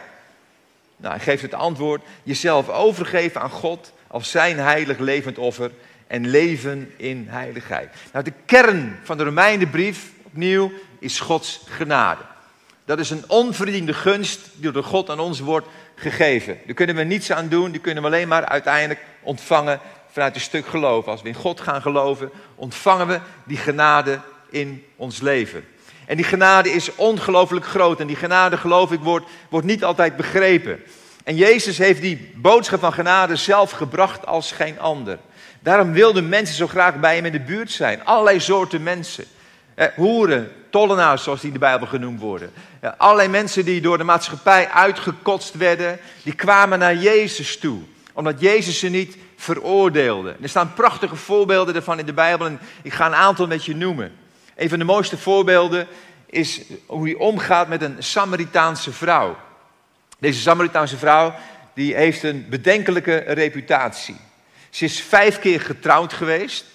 Nou, 0.98 1.14
hij 1.14 1.24
geeft 1.24 1.42
het 1.42 1.54
antwoord: 1.54 2.02
jezelf 2.24 2.70
overgeven 2.70 3.42
aan 3.42 3.50
God 3.50 3.92
als 4.08 4.32
zijn 4.32 4.60
heilig 4.60 4.98
levend 4.98 5.38
offer 5.38 5.72
en 6.08 6.28
leven 6.28 6.94
in 6.98 7.26
heiligheid. 7.30 7.90
Nou, 8.14 8.24
de 8.24 8.34
kern 8.46 9.00
van 9.04 9.18
de 9.18 9.24
Romeinenbrief, 9.24 10.10
opnieuw, 10.24 10.72
is 11.00 11.20
Gods 11.20 11.62
genade. 11.70 12.22
Dat 12.86 13.00
is 13.00 13.10
een 13.10 13.24
onverdiende 13.28 13.94
gunst 13.94 14.40
die 14.54 14.72
door 14.72 14.84
God 14.84 15.10
aan 15.10 15.20
ons 15.20 15.40
wordt 15.40 15.68
gegeven. 15.96 16.58
Daar 16.66 16.76
kunnen 16.76 16.96
we 16.96 17.04
niets 17.04 17.32
aan 17.32 17.48
doen, 17.48 17.72
die 17.72 17.82
kunnen 17.82 18.04
we 18.04 18.10
alleen 18.10 18.28
maar 18.28 18.46
uiteindelijk 18.46 19.00
ontvangen 19.22 19.80
vanuit 20.12 20.36
een 20.36 20.42
stuk 20.42 20.68
geloof. 20.68 21.08
Als 21.08 21.22
we 21.22 21.28
in 21.28 21.34
God 21.34 21.62
gaan 21.62 21.82
geloven, 21.82 22.32
ontvangen 22.56 23.08
we 23.08 23.20
die 23.44 23.58
genade 23.58 24.20
in 24.50 24.86
ons 24.96 25.22
leven. 25.22 25.66
En 26.06 26.16
die 26.16 26.26
genade 26.26 26.72
is 26.72 26.96
ongelooflijk 26.96 27.66
groot. 27.66 28.00
En 28.00 28.08
die 28.08 28.16
genade, 28.16 28.58
geloof 28.58 28.92
ik, 28.92 29.00
wordt, 29.00 29.26
wordt 29.50 29.68
niet 29.68 29.84
altijd 29.84 30.16
begrepen. 30.16 30.84
En 31.24 31.36
Jezus 31.36 31.78
heeft 31.78 32.02
die 32.02 32.32
boodschap 32.36 32.80
van 32.80 32.94
genade 32.94 33.36
zelf 33.36 33.72
gebracht 33.72 34.26
als 34.26 34.52
geen 34.52 34.80
ander. 34.80 35.18
Daarom 35.68 35.92
wilden 35.92 36.30
mensen 36.30 36.56
zo 36.56 36.68
graag 36.68 37.00
bij 37.00 37.16
hem 37.16 37.26
in 37.26 37.32
de 37.32 37.40
buurt 37.40 37.72
zijn. 37.72 38.06
Allerlei 38.06 38.40
soorten 38.40 38.84
mensen. 38.84 39.26
Eh, 39.76 39.88
hoeren, 39.96 40.52
tollenaars 40.70 41.24
zoals 41.24 41.40
die 41.40 41.48
in 41.48 41.54
de 41.54 41.60
Bijbel 41.60 41.88
genoemd 41.88 42.20
worden. 42.20 42.52
Eh, 42.80 42.92
allerlei 42.98 43.28
mensen 43.28 43.66
die 43.66 43.82
door 43.82 43.98
de 43.98 44.04
maatschappij 44.04 44.70
uitgekotst 44.70 45.56
werden, 45.56 46.00
die 46.24 46.36
kwamen 46.36 46.80
naar 46.80 46.96
Jezus 46.96 47.58
toe. 47.58 47.80
Omdat 48.14 48.40
Jezus 48.40 48.80
ze 48.80 48.88
niet 48.88 49.18
veroordeelde. 49.36 50.36
Er 50.42 50.50
staan 50.50 50.74
prachtige 50.74 51.16
voorbeelden 51.16 51.74
daarvan 51.74 52.00
in 52.00 52.06
de 52.06 52.14
Bijbel 52.14 52.46
en 52.46 52.60
ik 52.82 52.94
ga 52.94 53.06
een 53.06 53.16
aantal 53.16 53.48
met 53.48 53.66
je 53.66 53.76
noemen. 53.76 54.12
Een 54.56 54.70
van 54.70 54.80
de 54.80 54.86
mooiste 54.86 55.18
voorbeelden 55.18 55.88
is 56.26 56.62
hoe 56.86 57.04
hij 57.04 57.16
omgaat 57.16 57.68
met 57.68 57.82
een 57.82 57.96
Samaritaanse 58.00 58.92
vrouw. 58.92 59.38
Deze 60.20 60.40
Samaritaanse 60.40 60.98
vrouw 60.98 61.34
die 61.74 61.96
heeft 61.96 62.24
een 62.24 62.46
bedenkelijke 62.50 63.18
reputatie. 63.18 64.26
Ze 64.70 64.86
is 64.86 65.02
vijf 65.02 65.40
keer 65.40 65.62
getrouwd 65.62 66.14
geweest 66.14 66.66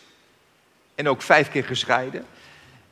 en 0.95 1.09
ook 1.09 1.23
vijf 1.23 1.51
keer 1.51 1.65
gescheiden. 1.65 2.25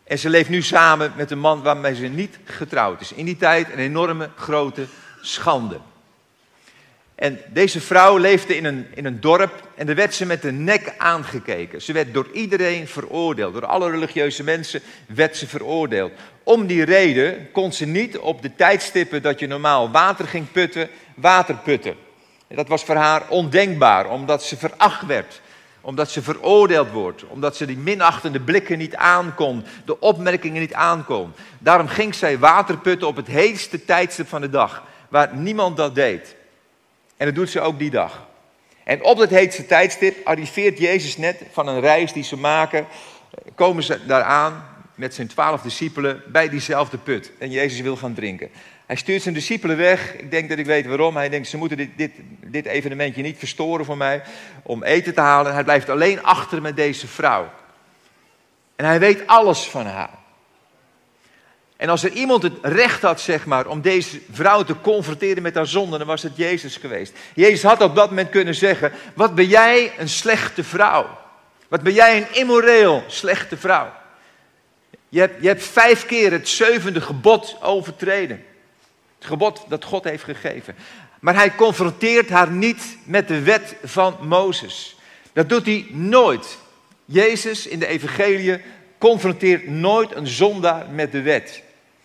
En 0.04 0.18
ze 0.18 0.28
leeft 0.28 0.48
nu 0.48 0.62
samen 0.62 1.12
met 1.16 1.30
een 1.30 1.38
man 1.38 1.62
waarmee 1.62 1.94
ze 1.94 2.06
niet 2.06 2.38
getrouwd 2.44 3.00
is. 3.00 3.12
In 3.12 3.24
die 3.24 3.36
tijd 3.36 3.72
een 3.72 3.78
enorme 3.78 4.30
grote 4.36 4.86
schande. 5.20 5.80
En 7.14 7.40
deze 7.52 7.80
vrouw 7.80 8.16
leefde 8.16 8.56
in 8.56 8.64
een, 8.64 8.86
in 8.94 9.04
een 9.04 9.20
dorp 9.20 9.68
en 9.74 9.86
daar 9.86 9.94
werd 9.94 10.14
ze 10.14 10.26
met 10.26 10.42
de 10.42 10.52
nek 10.52 10.94
aangekeken. 10.98 11.82
Ze 11.82 11.92
werd 11.92 12.14
door 12.14 12.28
iedereen 12.32 12.88
veroordeeld. 12.88 13.52
Door 13.52 13.66
alle 13.66 13.90
religieuze 13.90 14.42
mensen 14.42 14.82
werd 15.06 15.36
ze 15.36 15.46
veroordeeld. 15.46 16.12
Om 16.42 16.66
die 16.66 16.84
reden 16.84 17.50
kon 17.52 17.72
ze 17.72 17.86
niet 17.86 18.18
op 18.18 18.42
de 18.42 18.54
tijdstippen 18.54 19.22
dat 19.22 19.38
je 19.38 19.46
normaal 19.46 19.90
water 19.90 20.26
ging 20.26 20.52
putten, 20.52 20.88
water 21.14 21.56
putten. 21.56 21.94
Dat 22.54 22.68
was 22.68 22.84
voor 22.84 22.94
haar 22.94 23.28
ondenkbaar, 23.28 24.10
omdat 24.10 24.42
ze 24.42 24.56
veracht 24.56 25.06
werd. 25.06 25.40
Omdat 25.80 26.10
ze 26.10 26.22
veroordeeld 26.22 26.90
wordt. 26.90 27.24
Omdat 27.24 27.56
ze 27.56 27.66
die 27.66 27.76
minachtende 27.76 28.40
blikken 28.40 28.78
niet 28.78 28.96
aankon. 28.96 29.64
De 29.84 30.00
opmerkingen 30.00 30.60
niet 30.60 30.74
aankon. 30.74 31.32
Daarom 31.58 31.88
ging 31.88 32.14
zij 32.14 32.38
water 32.38 32.78
putten 32.78 33.08
op 33.08 33.16
het 33.16 33.26
heetste 33.26 33.84
tijdstip 33.84 34.28
van 34.28 34.40
de 34.40 34.50
dag. 34.50 34.82
Waar 35.08 35.36
niemand 35.36 35.76
dat 35.76 35.94
deed. 35.94 36.36
En 37.16 37.26
dat 37.26 37.34
doet 37.34 37.50
ze 37.50 37.60
ook 37.60 37.78
die 37.78 37.90
dag. 37.90 38.26
En 38.84 39.04
op 39.04 39.18
dat 39.18 39.30
heetste 39.30 39.66
tijdstip 39.66 40.26
arriveert 40.26 40.78
Jezus 40.78 41.16
net 41.16 41.42
van 41.52 41.68
een 41.68 41.80
reis 41.80 42.12
die 42.12 42.24
ze 42.24 42.36
maken. 42.36 42.86
Komen 43.54 43.82
ze 43.82 44.06
daaraan 44.06 44.64
met 44.94 45.14
zijn 45.14 45.28
twaalf 45.28 45.62
discipelen 45.62 46.22
bij 46.26 46.48
diezelfde 46.48 46.98
put. 46.98 47.32
En 47.38 47.50
Jezus 47.50 47.80
wil 47.80 47.96
gaan 47.96 48.14
drinken. 48.14 48.50
Hij 48.90 48.98
stuurt 48.98 49.22
zijn 49.22 49.34
discipelen 49.34 49.76
weg. 49.76 50.14
Ik 50.14 50.30
denk 50.30 50.48
dat 50.48 50.58
ik 50.58 50.66
weet 50.66 50.86
waarom. 50.86 51.16
Hij 51.16 51.28
denkt, 51.28 51.48
ze 51.48 51.56
moeten 51.56 51.76
dit, 51.76 51.90
dit, 51.96 52.10
dit 52.44 52.66
evenementje 52.66 53.22
niet 53.22 53.38
verstoren 53.38 53.84
voor 53.84 53.96
mij. 53.96 54.22
Om 54.62 54.82
eten 54.82 55.14
te 55.14 55.20
halen. 55.20 55.52
Hij 55.52 55.64
blijft 55.64 55.88
alleen 55.88 56.22
achter 56.22 56.62
met 56.62 56.76
deze 56.76 57.06
vrouw. 57.06 57.50
En 58.76 58.84
hij 58.84 59.00
weet 59.00 59.26
alles 59.26 59.64
van 59.64 59.86
haar. 59.86 60.10
En 61.76 61.88
als 61.88 62.04
er 62.04 62.12
iemand 62.12 62.42
het 62.42 62.52
recht 62.62 63.02
had, 63.02 63.20
zeg 63.20 63.46
maar, 63.46 63.66
om 63.66 63.80
deze 63.80 64.20
vrouw 64.30 64.62
te 64.62 64.80
confronteren 64.80 65.42
met 65.42 65.54
haar 65.54 65.66
zonde, 65.66 65.98
dan 65.98 66.06
was 66.06 66.22
het 66.22 66.36
Jezus 66.36 66.76
geweest. 66.76 67.12
Jezus 67.34 67.62
had 67.62 67.80
op 67.80 67.94
dat 67.94 68.08
moment 68.08 68.30
kunnen 68.30 68.54
zeggen: 68.54 68.92
Wat 69.14 69.34
ben 69.34 69.46
jij 69.46 69.92
een 69.98 70.08
slechte 70.08 70.64
vrouw? 70.64 71.18
Wat 71.68 71.82
ben 71.82 71.92
jij 71.92 72.16
een 72.16 72.34
immoreel 72.34 73.04
slechte 73.06 73.56
vrouw? 73.56 73.92
Je 75.08 75.20
hebt, 75.20 75.42
je 75.42 75.48
hebt 75.48 75.64
vijf 75.64 76.06
keer 76.06 76.32
het 76.32 76.48
zevende 76.48 77.00
gebod 77.00 77.56
overtreden. 77.60 78.44
Het 79.20 79.28
gebod 79.28 79.64
dat 79.68 79.84
God 79.84 80.04
heeft 80.04 80.24
gegeven. 80.24 80.74
Maar 81.20 81.34
hij 81.34 81.54
confronteert 81.54 82.28
haar 82.28 82.50
niet 82.50 82.96
met 83.04 83.28
de 83.28 83.42
wet 83.42 83.76
van 83.82 84.16
Mozes. 84.20 84.96
Dat 85.32 85.48
doet 85.48 85.66
hij 85.66 85.86
nooit. 85.90 86.58
Jezus 87.04 87.66
in 87.66 87.78
de 87.78 87.86
evangelie 87.86 88.60
confronteert 88.98 89.68
nooit 89.68 90.14
een 90.14 90.26
zondaar 90.26 90.90
met 90.90 91.12
de 91.12 91.22
wet. 91.22 91.62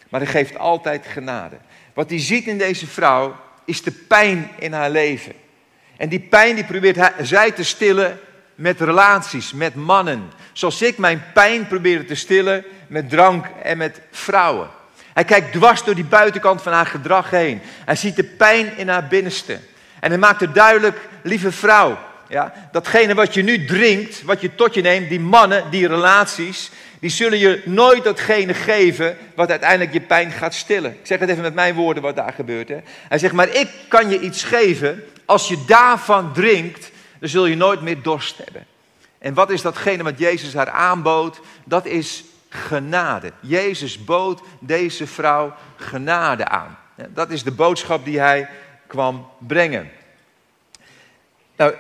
Maar 0.10 0.22
hij 0.22 0.30
geeft 0.30 0.58
altijd 0.58 1.06
genade. 1.08 1.58
Wat 1.94 2.10
hij 2.10 2.20
ziet 2.20 2.48
in 2.48 2.58
deze 2.58 2.88
vrouw 2.88 3.36
is 3.66 3.82
de 3.82 3.92
pijn 3.92 4.50
in 4.60 4.74
haar 4.74 4.90
leven. 4.90 5.34
En 5.98 6.10
die 6.10 6.20
pijn 6.20 6.56
die 6.56 6.66
probeert 6.66 7.12
zij 7.22 7.52
te 7.52 7.64
stillen 7.64 8.20
met 8.56 8.82
relaties, 8.82 9.54
met 9.54 9.76
mannen. 9.76 10.32
Zoals 10.54 10.82
ik 10.82 10.98
mijn 10.98 11.24
pijn 11.34 11.68
probeerde 11.68 12.06
te 12.06 12.16
stillen 12.16 12.66
met 12.88 13.10
drank 13.10 13.46
en 13.64 13.78
met 13.78 14.02
vrouwen. 14.12 14.70
Hij 15.16 15.24
kijkt 15.24 15.52
dwars 15.52 15.84
door 15.84 15.96
die 15.96 16.06
buitenkant 16.06 16.62
van 16.62 16.74
haar 16.74 16.86
gedrag 16.86 17.30
heen. 17.30 17.62
Hij 17.86 17.96
ziet 17.96 18.16
de 18.16 18.24
pijn 18.24 18.78
in 18.78 18.90
haar 18.90 19.08
binnenste. 19.08 19.60
En 20.00 20.10
hij 20.10 20.20
maakt 20.20 20.40
het 20.40 20.54
duidelijk, 20.54 20.98
lieve 21.22 21.52
vrouw, 21.52 21.98
ja, 22.28 22.54
datgene 22.72 23.14
wat 23.14 23.34
je 23.34 23.42
nu 23.42 23.66
drinkt, 23.66 24.24
wat 24.24 24.42
je 24.42 24.56
tot 24.56 24.74
je 24.74 24.82
neemt, 24.82 25.10
die 25.10 25.20
mannen, 25.20 25.64
die 25.72 25.88
relaties, 25.88 26.72
die 27.00 27.10
zullen 27.10 27.38
je 27.38 27.62
nooit 27.66 28.04
datgene 28.04 28.54
geven 28.54 29.18
wat 29.36 29.50
uiteindelijk 29.50 29.94
je 29.94 30.02
pijn 30.02 30.32
gaat 30.32 30.54
stillen. 30.54 30.92
Ik 30.92 31.06
zeg 31.06 31.20
het 31.20 31.30
even 31.30 31.42
met 31.42 31.54
mijn 31.54 31.76
woorden 31.76 32.04
wat 32.04 32.16
daar 32.16 32.34
gebeurt. 32.34 32.70
Hè. 32.70 32.78
Hij 33.08 33.18
zegt, 33.18 33.34
maar 33.34 33.56
ik 33.56 33.70
kan 33.88 34.10
je 34.10 34.20
iets 34.20 34.44
geven, 34.44 35.04
als 35.26 35.48
je 35.48 35.64
daarvan 35.68 36.34
drinkt, 36.34 36.92
dan 37.20 37.30
zul 37.30 37.46
je 37.46 37.56
nooit 37.56 37.82
meer 37.82 38.02
dorst 38.02 38.38
hebben. 38.38 38.66
En 39.20 39.34
wat 39.34 39.50
is 39.50 39.62
datgene 39.62 40.04
wat 40.04 40.20
Jezus 40.20 40.54
haar 40.54 40.70
aanbood? 40.70 41.40
Dat 41.64 41.86
is 41.86 42.24
genade. 42.56 43.32
Jezus 43.40 44.04
bood 44.04 44.42
deze 44.60 45.08
vrouw 45.08 45.54
genade 45.76 46.48
aan. 46.48 46.78
Dat 47.10 47.32
is 47.32 47.44
de 47.44 47.52
boodschap 47.52 48.06
die 48.06 48.20
hij 48.20 48.50
kwam 48.88 49.30
brengen. 49.40 49.92
Nou, 51.56 51.74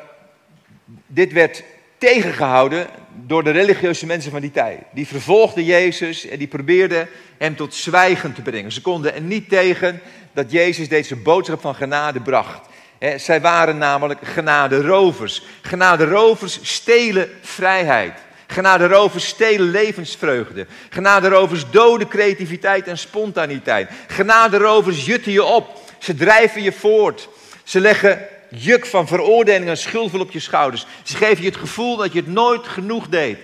dit 1.07 1.33
werd 1.33 1.63
tegengehouden 1.97 2.87
door 3.13 3.43
de 3.43 3.51
religieuze 3.51 4.05
mensen 4.05 4.31
van 4.31 4.41
die 4.41 4.51
tijd. 4.51 4.79
Die 4.91 5.07
vervolgden 5.07 5.63
Jezus 5.63 6.27
en 6.27 6.37
die 6.37 6.47
probeerden 6.47 7.07
hem 7.37 7.55
tot 7.55 7.73
zwijgen 7.73 8.33
te 8.33 8.41
brengen. 8.41 8.71
Ze 8.71 8.81
konden 8.81 9.15
er 9.15 9.21
niet 9.21 9.49
tegen 9.49 10.01
dat 10.33 10.51
Jezus 10.51 10.89
deze 10.89 11.15
boodschap 11.15 11.61
van 11.61 11.75
genade 11.75 12.21
bracht. 12.21 12.67
zij 13.15 13.41
waren 13.41 13.77
namelijk 13.77 14.19
genaderovers. 14.23 15.43
Genaderovers 15.61 16.59
stelen 16.61 17.29
vrijheid. 17.41 18.24
Genaderovers 18.47 19.27
stelen 19.27 19.71
levensvreugde. 19.71 20.65
Genaderovers 20.89 21.69
doden 21.69 22.07
creativiteit 22.07 22.87
en 22.87 22.97
spontaniteit. 22.97 23.89
Genaderovers 24.07 25.05
jutten 25.05 25.31
je 25.31 25.43
op. 25.43 25.79
Ze 25.99 26.15
drijven 26.15 26.61
je 26.61 26.71
voort. 26.71 27.29
Ze 27.63 27.79
leggen 27.79 28.27
juk 28.49 28.85
van 28.85 29.07
veroordeling 29.07 29.69
en 29.69 29.77
schuldvol 29.77 30.19
op 30.19 30.31
je 30.31 30.39
schouders. 30.39 30.85
Ze 31.03 31.17
geven 31.17 31.43
je 31.43 31.49
het 31.49 31.59
gevoel 31.59 31.95
dat 31.95 32.13
je 32.13 32.19
het 32.19 32.27
nooit 32.27 32.67
genoeg 32.67 33.07
deed. 33.07 33.37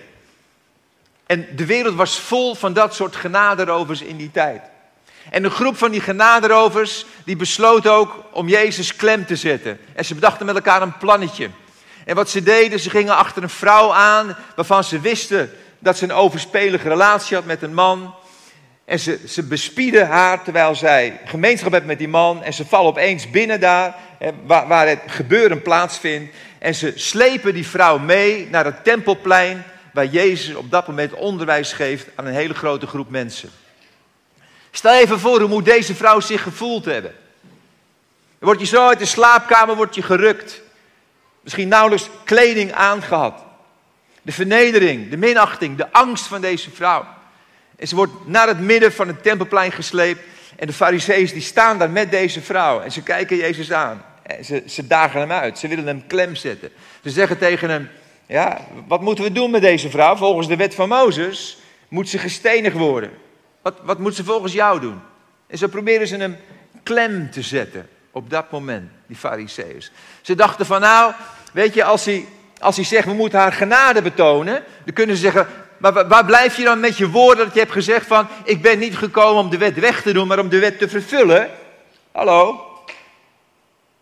En 1.26 1.46
de 1.56 1.66
wereld 1.66 1.94
was 1.94 2.18
vol 2.20 2.54
van 2.54 2.72
dat 2.72 2.94
soort 2.94 3.16
genaderovers 3.16 4.02
in 4.02 4.16
die 4.16 4.30
tijd. 4.30 4.62
En 5.30 5.44
een 5.44 5.50
groep 5.50 5.76
van 5.76 5.90
die 5.90 6.00
genaderovers, 6.00 7.06
die 7.24 7.36
besloot 7.36 7.86
ook 7.86 8.24
om 8.32 8.48
Jezus 8.48 8.96
klem 8.96 9.26
te 9.26 9.36
zetten. 9.36 9.78
En 9.94 10.04
ze 10.04 10.14
bedachten 10.14 10.46
met 10.46 10.54
elkaar 10.54 10.82
een 10.82 10.98
plannetje. 10.98 11.50
En 12.04 12.14
wat 12.14 12.30
ze 12.30 12.42
deden, 12.42 12.80
ze 12.80 12.90
gingen 12.90 13.16
achter 13.16 13.42
een 13.42 13.48
vrouw 13.48 13.92
aan 13.92 14.36
waarvan 14.56 14.84
ze 14.84 15.00
wisten 15.00 15.50
dat 15.78 15.98
ze 15.98 16.04
een 16.04 16.12
overspelige 16.12 16.88
relatie 16.88 17.36
had 17.36 17.44
met 17.44 17.62
een 17.62 17.74
man. 17.74 18.14
En 18.84 18.98
ze, 18.98 19.18
ze 19.28 19.42
bespieden 19.42 20.06
haar 20.06 20.42
terwijl 20.42 20.74
zij 20.74 21.20
gemeenschap 21.24 21.72
heeft 21.72 21.84
met 21.84 21.98
die 21.98 22.08
man. 22.08 22.42
En 22.42 22.52
ze 22.52 22.66
vallen 22.66 22.90
opeens 22.90 23.30
binnen 23.30 23.60
daar, 23.60 23.94
waar, 24.46 24.66
waar 24.68 24.88
het 24.88 25.00
gebeuren 25.06 25.62
plaatsvindt. 25.62 26.34
En 26.58 26.74
ze 26.74 26.92
slepen 26.96 27.54
die 27.54 27.66
vrouw 27.66 27.98
mee 27.98 28.48
naar 28.50 28.64
het 28.64 28.84
tempelplein, 28.84 29.64
waar 29.92 30.06
Jezus 30.06 30.54
op 30.54 30.70
dat 30.70 30.86
moment 30.86 31.12
onderwijs 31.12 31.72
geeft 31.72 32.06
aan 32.14 32.26
een 32.26 32.34
hele 32.34 32.54
grote 32.54 32.86
groep 32.86 33.10
mensen. 33.10 33.50
Stel 34.70 34.94
even 34.94 35.20
voor 35.20 35.40
hoe 35.40 35.48
moet 35.48 35.64
deze 35.64 35.94
vrouw 35.94 36.20
zich 36.20 36.42
gevoeld 36.42 36.84
hebben. 36.84 37.14
Dan 38.38 38.50
word 38.50 38.60
je 38.60 38.66
zo 38.66 38.88
uit 38.88 38.98
de 38.98 39.04
slaapkamer 39.04 39.76
wordt 39.76 39.94
je 39.94 40.02
gerukt. 40.02 40.60
Misschien 41.42 41.68
nauwelijks 41.68 42.08
kleding 42.24 42.72
aangehad. 42.72 43.44
De 44.22 44.32
vernedering, 44.32 45.10
de 45.10 45.16
minachting, 45.16 45.76
de 45.76 45.92
angst 45.92 46.26
van 46.26 46.40
deze 46.40 46.70
vrouw. 46.70 47.06
En 47.76 47.88
ze 47.88 47.94
wordt 47.94 48.12
naar 48.24 48.48
het 48.48 48.60
midden 48.60 48.92
van 48.92 49.06
het 49.06 49.22
tempelplein 49.22 49.72
gesleept. 49.72 50.20
En 50.56 50.66
de 50.66 50.72
fariseeën 50.72 51.26
die 51.26 51.40
staan 51.40 51.78
daar 51.78 51.90
met 51.90 52.10
deze 52.10 52.40
vrouw. 52.40 52.80
En 52.80 52.92
ze 52.92 53.02
kijken 53.02 53.36
Jezus 53.36 53.72
aan. 53.72 54.04
En 54.22 54.44
ze, 54.44 54.62
ze 54.66 54.86
dagen 54.86 55.20
hem 55.20 55.32
uit. 55.32 55.58
Ze 55.58 55.68
willen 55.68 55.86
hem 55.86 56.06
klem 56.06 56.34
zetten. 56.34 56.70
Ze 57.02 57.10
zeggen 57.10 57.38
tegen 57.38 57.70
hem, 57.70 57.88
ja, 58.26 58.60
wat 58.86 59.00
moeten 59.00 59.24
we 59.24 59.32
doen 59.32 59.50
met 59.50 59.62
deze 59.62 59.90
vrouw? 59.90 60.16
Volgens 60.16 60.48
de 60.48 60.56
wet 60.56 60.74
van 60.74 60.88
Mozes 60.88 61.58
moet 61.88 62.08
ze 62.08 62.18
gestenigd 62.18 62.76
worden. 62.76 63.10
Wat, 63.62 63.74
wat 63.82 63.98
moet 63.98 64.14
ze 64.14 64.24
volgens 64.24 64.52
jou 64.52 64.80
doen? 64.80 65.00
En 65.46 65.58
zo 65.58 65.66
probeerden 65.66 66.08
ze 66.08 66.16
hem 66.16 66.36
klem 66.82 67.30
te 67.30 67.42
zetten 67.42 67.88
op 68.10 68.30
dat 68.30 68.50
moment, 68.50 68.90
die 69.12 69.20
fariseeërs. 69.20 69.90
Ze 70.20 70.34
dachten 70.34 70.66
van 70.66 70.80
nou, 70.80 71.12
weet 71.52 71.74
je, 71.74 71.84
als 71.84 72.04
hij, 72.04 72.26
als 72.60 72.76
hij 72.76 72.84
zegt 72.84 73.06
we 73.06 73.12
moeten 73.12 73.38
haar 73.38 73.52
genade 73.52 74.02
betonen, 74.02 74.64
dan 74.84 74.94
kunnen 74.94 75.16
ze 75.16 75.22
zeggen, 75.22 75.48
maar 75.78 76.08
waar 76.08 76.24
blijf 76.24 76.56
je 76.56 76.64
dan 76.64 76.80
met 76.80 76.96
je 76.96 77.08
woorden 77.08 77.44
dat 77.44 77.54
je 77.54 77.60
hebt 77.60 77.72
gezegd 77.72 78.06
van 78.06 78.28
ik 78.44 78.62
ben 78.62 78.78
niet 78.78 78.96
gekomen 78.96 79.42
om 79.42 79.50
de 79.50 79.58
wet 79.58 79.78
weg 79.78 80.02
te 80.02 80.12
doen, 80.12 80.26
maar 80.26 80.38
om 80.38 80.48
de 80.48 80.58
wet 80.58 80.78
te 80.78 80.88
vervullen? 80.88 81.50
Hallo? 82.12 82.66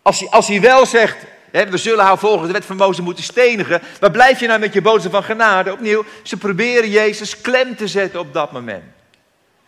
Als 0.01 0.19
hij, 0.19 0.29
als 0.29 0.47
hij 0.47 0.61
wel 0.61 0.85
zegt, 0.85 1.17
hè, 1.51 1.69
we 1.69 1.77
zullen 1.77 2.05
haar 2.05 2.17
volgens 2.17 2.47
de 2.47 2.53
wet 2.53 2.65
van 2.65 2.75
Mozes 2.75 3.05
moeten 3.05 3.23
stenigen, 3.23 3.81
waar 3.99 4.11
blijf 4.11 4.39
je 4.39 4.47
nou 4.47 4.59
met 4.59 4.73
je 4.73 4.81
boodschap 4.81 5.11
van 5.11 5.23
genade? 5.23 5.71
Opnieuw, 5.71 6.05
ze 6.23 6.37
proberen 6.37 6.89
Jezus 6.89 7.41
klem 7.41 7.75
te 7.75 7.87
zetten 7.87 8.19
op 8.19 8.33
dat 8.33 8.51
moment. 8.51 8.83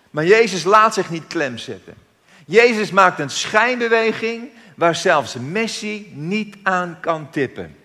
Maar 0.09 0.25
Jezus 0.25 0.63
laat 0.63 0.93
zich 0.93 1.09
niet 1.09 1.27
klem 1.27 1.57
zetten. 1.57 1.93
Jezus 2.45 2.91
maakt 2.91 3.19
een 3.19 3.29
schijnbeweging 3.29 4.49
waar 4.75 4.95
zelfs 4.95 5.35
Messi 5.35 6.11
niet 6.13 6.55
aan 6.63 6.99
kan 6.99 7.29
tippen. 7.29 7.77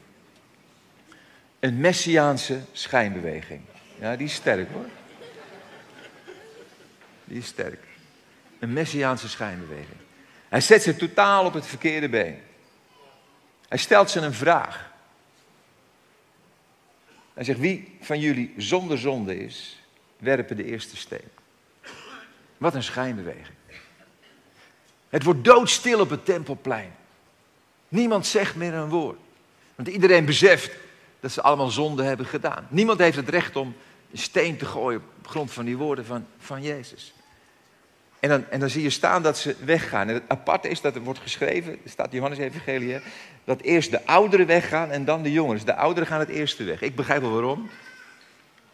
Een 1.61 1.81
messiaanse 1.81 2.61
schijnbeweging. 2.73 3.61
Ja, 4.01 4.17
die 4.17 4.27
is 4.27 4.35
sterk 4.35 4.69
hoor. 4.73 4.87
Die 7.25 7.39
is 7.39 7.47
sterk. 7.47 7.85
Een 8.59 8.73
messiaanse 8.73 9.29
schijnbeweging. 9.29 9.97
Hij 10.49 10.61
zet 10.61 10.83
ze 10.83 10.97
totaal 10.97 11.45
op 11.45 11.55
het 11.55 11.67
verkeerde 11.67 12.09
been. 12.09 12.39
Hij 13.69 13.79
stelt 13.79 14.11
ze 14.11 14.21
een 14.21 14.35
vraag. 14.35 14.91
Hij 17.35 17.45
zegt, 17.45 17.59
wie 17.59 17.97
van 18.01 18.21
jullie 18.21 18.55
zonder 18.57 18.99
zonde 18.99 19.39
is, 19.39 19.83
werpen 20.17 20.57
de 20.57 20.65
eerste 20.65 20.97
steen. 20.97 21.29
Wat 22.57 22.75
een 22.75 22.83
schijnbeweging. 22.83 23.58
Het 25.09 25.23
wordt 25.23 25.45
doodstil 25.45 26.01
op 26.01 26.11
het 26.11 26.25
tempelplein. 26.25 26.91
Niemand 27.89 28.27
zegt 28.27 28.57
meer 28.57 28.75
een 28.75 28.89
woord. 28.89 29.19
Want 29.75 29.89
iedereen 29.89 30.25
beseft 30.25 30.71
dat 31.21 31.33
ze 31.33 31.43
allemaal 31.43 31.71
zonde 31.71 32.03
hebben 32.03 32.27
gedaan. 32.27 32.67
Niemand 32.71 32.99
heeft 32.99 33.17
het 33.17 33.29
recht 33.29 33.57
om 33.57 33.75
een 34.13 34.19
steen 34.19 34.57
te 34.57 34.67
gooien 34.67 35.03
op 35.19 35.27
grond 35.27 35.53
van 35.53 35.65
die 35.65 35.77
woorden 35.77 36.05
van, 36.05 36.27
van 36.39 36.63
Jezus. 36.63 37.15
En 38.21 38.29
dan, 38.29 38.45
en 38.51 38.61
dan 38.61 38.71
zie 38.71 38.83
je 38.83 38.91
staan 38.91 39.23
dat 39.23 39.39
ze 39.39 39.55
weggaan. 39.65 40.09
En 40.09 40.15
het 40.15 40.23
aparte 40.29 40.69
is 40.69 40.81
dat 40.81 40.95
er 40.95 41.01
wordt 41.01 41.21
geschreven, 41.21 41.73
er 41.73 41.91
staat 41.91 42.13
Johannes 42.13 42.39
Evangelie, 42.39 43.01
dat 43.45 43.61
eerst 43.61 43.91
de 43.91 44.07
ouderen 44.07 44.47
weggaan 44.47 44.91
en 44.91 45.05
dan 45.05 45.23
de 45.23 45.33
jongeren. 45.33 45.67
De 45.67 45.75
ouderen 45.75 46.09
gaan 46.09 46.21
het 46.21 46.29
eerste 46.29 46.65
weg. 46.65 46.83
Ik 46.83 46.97
begrijp 46.97 47.21
wel 47.21 47.33
waarom. 47.33 47.71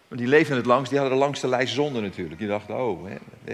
Want 0.08 0.20
die 0.20 0.28
leefden 0.28 0.56
het 0.56 0.66
langst, 0.66 0.90
die 0.90 0.98
hadden 0.98 1.18
de 1.18 1.24
langste 1.24 1.48
lijst 1.48 1.74
zonde 1.74 2.00
natuurlijk. 2.00 2.38
Die 2.38 2.48
dachten, 2.48 2.76
oh, 2.76 3.06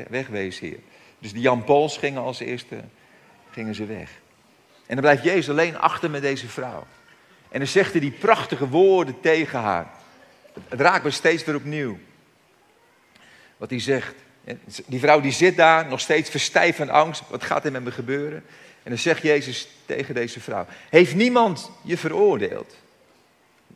wegwezen 0.09 0.67
hier. 0.67 0.79
Dus 1.21 1.33
de 1.33 1.41
Jan 1.41 1.65
Pools 1.65 1.97
gingen 1.97 2.23
als 2.23 2.41
eerste 2.41 2.81
gingen 3.51 3.75
ze 3.75 3.85
weg. 3.85 4.11
En 4.87 4.97
dan 4.97 5.01
blijft 5.01 5.23
Jezus 5.23 5.49
alleen 5.49 5.79
achter 5.79 6.11
met 6.11 6.23
deze 6.23 6.49
vrouw. 6.49 6.87
En 7.49 7.59
dan 7.59 7.69
zegt 7.69 7.93
hij 7.93 8.01
die 8.01 8.11
prachtige 8.11 8.69
woorden 8.69 9.21
tegen 9.21 9.59
haar. 9.59 9.91
Het 10.69 10.81
raakt 10.81 11.05
me 11.05 11.11
steeds 11.11 11.45
weer 11.45 11.55
opnieuw. 11.55 11.99
Wat 13.57 13.71
hij 13.71 13.81
zegt. 13.81 14.15
Die 14.87 15.01
vrouw 15.01 15.21
die 15.21 15.33
zit 15.33 15.57
daar, 15.57 15.87
nog 15.87 16.01
steeds 16.01 16.31
verstijf 16.31 16.77
van 16.77 16.91
angst. 16.91 17.23
Wat 17.29 17.43
gaat 17.43 17.65
er 17.65 17.73
met 17.73 17.85
me 17.85 17.91
gebeuren? 17.91 18.45
En 18.83 18.91
dan 18.91 18.99
zegt 18.99 19.23
Jezus 19.23 19.69
tegen 19.87 20.15
deze 20.15 20.41
vrouw: 20.41 20.67
Heeft 20.91 21.15
niemand 21.15 21.71
je 21.83 21.97
veroordeeld? 21.97 22.77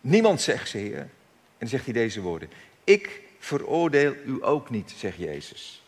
Niemand 0.00 0.40
zegt 0.40 0.68
ze, 0.68 0.78
Heer. 0.78 0.98
En 0.98 1.10
dan 1.58 1.68
zegt 1.68 1.84
hij 1.84 1.94
deze 1.94 2.20
woorden: 2.20 2.50
Ik 2.84 3.20
veroordeel 3.38 4.14
u 4.26 4.38
ook 4.40 4.70
niet, 4.70 4.94
zegt 4.96 5.16
Jezus. 5.16 5.83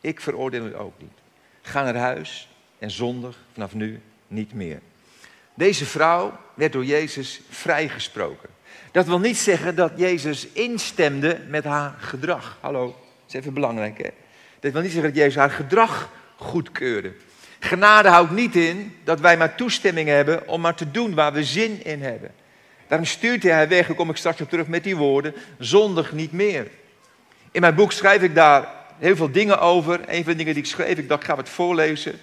Ik 0.00 0.20
veroordeel 0.20 0.66
u 0.66 0.78
ook 0.78 0.94
niet. 0.98 1.18
Ga 1.62 1.82
naar 1.82 1.96
huis 1.96 2.48
en 2.78 2.90
zondig 2.90 3.38
vanaf 3.52 3.74
nu 3.74 4.00
niet 4.26 4.54
meer. 4.54 4.80
Deze 5.54 5.84
vrouw 5.84 6.38
werd 6.54 6.72
door 6.72 6.84
Jezus 6.84 7.40
vrijgesproken. 7.50 8.48
Dat 8.92 9.06
wil 9.06 9.18
niet 9.18 9.38
zeggen 9.38 9.74
dat 9.74 9.92
Jezus 9.96 10.46
instemde 10.46 11.40
met 11.48 11.64
haar 11.64 11.94
gedrag. 11.98 12.58
Hallo, 12.60 12.86
dat 12.86 12.94
is 13.28 13.34
even 13.34 13.54
belangrijk 13.54 13.98
hè. 13.98 14.10
Dat 14.60 14.72
wil 14.72 14.82
niet 14.82 14.92
zeggen 14.92 15.10
dat 15.10 15.18
Jezus 15.18 15.36
haar 15.36 15.50
gedrag 15.50 16.10
goedkeurde. 16.36 17.12
Genade 17.58 18.08
houdt 18.08 18.30
niet 18.30 18.56
in 18.56 18.96
dat 19.04 19.20
wij 19.20 19.36
maar 19.36 19.54
toestemming 19.54 20.08
hebben 20.08 20.48
om 20.48 20.60
maar 20.60 20.74
te 20.74 20.90
doen 20.90 21.14
waar 21.14 21.32
we 21.32 21.44
zin 21.44 21.84
in 21.84 22.02
hebben. 22.02 22.30
Daarom 22.86 23.06
stuurt 23.06 23.42
hij 23.42 23.52
haar 23.52 23.68
weg, 23.68 23.86
dan 23.86 23.96
kom 23.96 24.10
ik 24.10 24.16
straks 24.16 24.40
op 24.40 24.48
terug 24.48 24.66
met 24.66 24.84
die 24.84 24.96
woorden, 24.96 25.34
zondig 25.58 26.12
niet 26.12 26.32
meer. 26.32 26.68
In 27.50 27.60
mijn 27.60 27.74
boek 27.74 27.92
schrijf 27.92 28.22
ik 28.22 28.34
daar 28.34 28.68
heel 28.98 29.16
veel 29.16 29.30
dingen 29.30 29.60
over. 29.60 30.00
Een 30.06 30.24
van 30.24 30.32
de 30.32 30.38
dingen 30.38 30.54
die 30.54 30.62
ik 30.62 30.68
schreef, 30.68 30.98
ik 30.98 31.08
dacht, 31.08 31.22
ik 31.22 31.28
ga 31.28 31.36
het 31.36 31.48
voorlezen. 31.48 32.20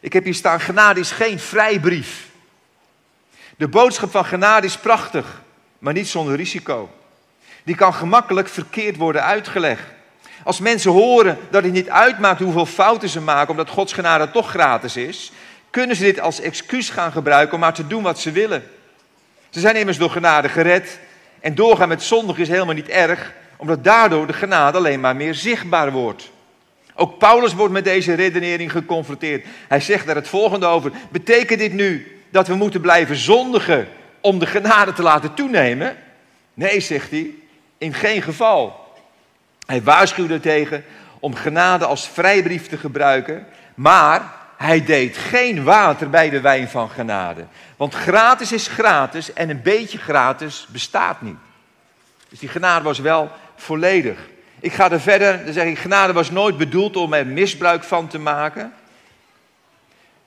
Ik 0.00 0.12
heb 0.12 0.24
hier 0.24 0.34
staan, 0.34 0.60
genade 0.60 1.00
is 1.00 1.10
geen 1.10 1.38
vrijbrief. 1.38 2.28
De 3.56 3.68
boodschap 3.68 4.10
van 4.10 4.24
genade 4.24 4.66
is 4.66 4.76
prachtig, 4.76 5.42
maar 5.78 5.92
niet 5.92 6.08
zonder 6.08 6.36
risico. 6.36 6.90
Die 7.62 7.74
kan 7.74 7.94
gemakkelijk 7.94 8.48
verkeerd 8.48 8.96
worden 8.96 9.22
uitgelegd. 9.22 9.82
Als 10.44 10.60
mensen 10.60 10.90
horen 10.90 11.38
dat 11.50 11.62
het 11.62 11.72
niet 11.72 11.88
uitmaakt 11.88 12.40
hoeveel 12.40 12.66
fouten 12.66 13.08
ze 13.08 13.20
maken, 13.20 13.50
omdat 13.50 13.68
Gods 13.68 13.92
genade 13.92 14.30
toch 14.30 14.50
gratis 14.50 14.96
is, 14.96 15.32
kunnen 15.70 15.96
ze 15.96 16.02
dit 16.02 16.20
als 16.20 16.40
excuus 16.40 16.90
gaan 16.90 17.12
gebruiken 17.12 17.54
om 17.54 17.60
maar 17.60 17.74
te 17.74 17.86
doen 17.86 18.02
wat 18.02 18.18
ze 18.18 18.32
willen. 18.32 18.70
Ze 19.50 19.60
zijn 19.60 19.76
immers 19.76 19.98
door 19.98 20.10
genade 20.10 20.48
gered 20.48 20.98
en 21.40 21.54
doorgaan 21.54 21.88
met 21.88 22.02
zondig 22.02 22.38
is 22.38 22.48
helemaal 22.48 22.74
niet 22.74 22.88
erg, 22.88 23.32
omdat 23.60 23.84
daardoor 23.84 24.26
de 24.26 24.32
genade 24.32 24.78
alleen 24.78 25.00
maar 25.00 25.16
meer 25.16 25.34
zichtbaar 25.34 25.92
wordt. 25.92 26.30
Ook 26.94 27.18
Paulus 27.18 27.54
wordt 27.54 27.72
met 27.72 27.84
deze 27.84 28.14
redenering 28.14 28.70
geconfronteerd. 28.70 29.46
Hij 29.68 29.80
zegt 29.80 30.06
daar 30.06 30.14
het 30.14 30.28
volgende 30.28 30.66
over. 30.66 30.92
Betekent 31.10 31.58
dit 31.58 31.72
nu 31.72 32.20
dat 32.30 32.46
we 32.46 32.54
moeten 32.54 32.80
blijven 32.80 33.16
zondigen 33.16 33.88
om 34.20 34.38
de 34.38 34.46
genade 34.46 34.92
te 34.92 35.02
laten 35.02 35.34
toenemen? 35.34 35.96
Nee, 36.54 36.80
zegt 36.80 37.10
hij, 37.10 37.30
in 37.78 37.94
geen 37.94 38.22
geval. 38.22 38.94
Hij 39.66 39.82
waarschuwde 39.82 40.40
tegen 40.40 40.84
om 41.18 41.34
genade 41.34 41.84
als 41.84 42.08
vrijbrief 42.08 42.68
te 42.68 42.76
gebruiken, 42.76 43.46
maar 43.74 44.34
hij 44.56 44.84
deed 44.84 45.16
geen 45.16 45.64
water 45.64 46.10
bij 46.10 46.30
de 46.30 46.40
wijn 46.40 46.68
van 46.68 46.90
genade. 46.90 47.44
Want 47.76 47.94
gratis 47.94 48.52
is 48.52 48.66
gratis 48.66 49.32
en 49.32 49.50
een 49.50 49.62
beetje 49.62 49.98
gratis 49.98 50.66
bestaat 50.70 51.22
niet. 51.22 51.38
Dus 52.28 52.38
die 52.38 52.48
genade 52.48 52.84
was 52.84 52.98
wel 52.98 53.30
volledig. 53.60 54.28
Ik 54.60 54.72
ga 54.72 54.90
er 54.90 55.00
verder, 55.00 55.44
dan 55.44 55.52
zeg 55.52 55.66
ik, 55.66 55.78
genade 55.78 56.12
was 56.12 56.30
nooit 56.30 56.56
bedoeld 56.56 56.96
om 56.96 57.12
er 57.12 57.26
misbruik 57.26 57.84
van 57.84 58.08
te 58.08 58.18
maken. 58.18 58.72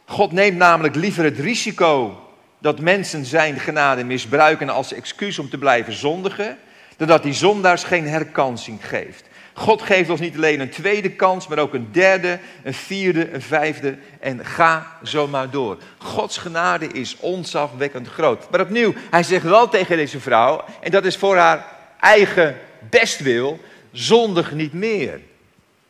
God 0.05 0.31
neemt 0.31 0.57
namelijk 0.57 0.95
liever 0.95 1.23
het 1.23 1.39
risico 1.39 2.23
dat 2.59 2.79
mensen 2.79 3.25
zijn 3.25 3.59
genade 3.59 4.03
misbruiken 4.03 4.69
als 4.69 4.93
excuus 4.93 5.39
om 5.39 5.49
te 5.49 5.57
blijven 5.57 5.93
zondigen, 5.93 6.57
dan 6.97 7.07
dat 7.07 7.23
die 7.23 7.33
zondaars 7.33 7.83
geen 7.83 8.07
herkansing 8.07 8.87
geeft. 8.87 9.23
God 9.53 9.81
geeft 9.81 10.09
ons 10.09 10.19
niet 10.19 10.35
alleen 10.35 10.59
een 10.59 10.69
tweede 10.69 11.11
kans, 11.11 11.47
maar 11.47 11.57
ook 11.57 11.73
een 11.73 11.87
derde, 11.91 12.39
een 12.63 12.73
vierde, 12.73 13.33
een 13.33 13.41
vijfde 13.41 13.97
en 14.19 14.45
ga 14.45 14.97
zo 15.03 15.27
maar 15.27 15.49
door. 15.49 15.77
Gods 15.97 16.37
genade 16.37 16.87
is 16.87 17.17
onzagwekkend 17.19 18.07
groot. 18.07 18.49
Maar 18.49 18.61
opnieuw, 18.61 18.93
hij 19.09 19.23
zegt 19.23 19.43
wel 19.43 19.69
tegen 19.69 19.97
deze 19.97 20.19
vrouw, 20.19 20.63
en 20.81 20.91
dat 20.91 21.05
is 21.05 21.17
voor 21.17 21.37
haar 21.37 21.65
eigen 21.99 22.55
bestwil, 22.89 23.59
zondig 23.91 24.51
niet 24.51 24.73
meer. 24.73 25.09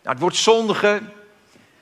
Nou, 0.04 0.16
het 0.16 0.20
woord 0.20 0.36
zondigen, 0.36 1.12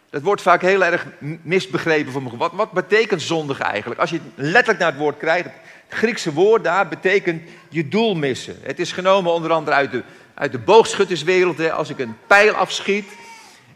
dat 0.09 0.21
wordt 0.21 0.41
vaak 0.41 0.61
heel 0.61 0.83
erg 0.83 1.05
misbegrepen 1.41 2.11
voor 2.11 2.23
me. 2.23 2.37
Wat, 2.37 2.51
wat 2.53 2.71
betekent 2.71 3.21
zondig 3.21 3.59
eigenlijk? 3.59 3.99
Als 3.99 4.09
je 4.09 4.19
letterlijk 4.35 4.79
naar 4.79 4.91
het 4.91 4.99
woord 4.99 5.17
krijgt, 5.17 5.45
het 5.45 5.99
Griekse 5.99 6.33
woord 6.33 6.63
daar 6.63 6.87
betekent 6.87 7.41
je 7.69 7.87
doel 7.87 8.15
missen. 8.15 8.57
Het 8.61 8.79
is 8.79 8.91
genomen 8.91 9.33
onder 9.33 9.51
andere 9.51 9.75
uit 9.75 9.91
de, 9.91 10.03
uit 10.33 10.51
de 10.51 10.59
boogschutterswereld. 10.59 11.71
Als 11.71 11.89
ik 11.89 11.99
een 11.99 12.17
pijl 12.27 12.53
afschiet 12.53 13.05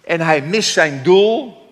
en 0.03 0.21
hij 0.21 0.41
mist 0.41 0.71
zijn 0.71 1.03
doel, 1.03 1.63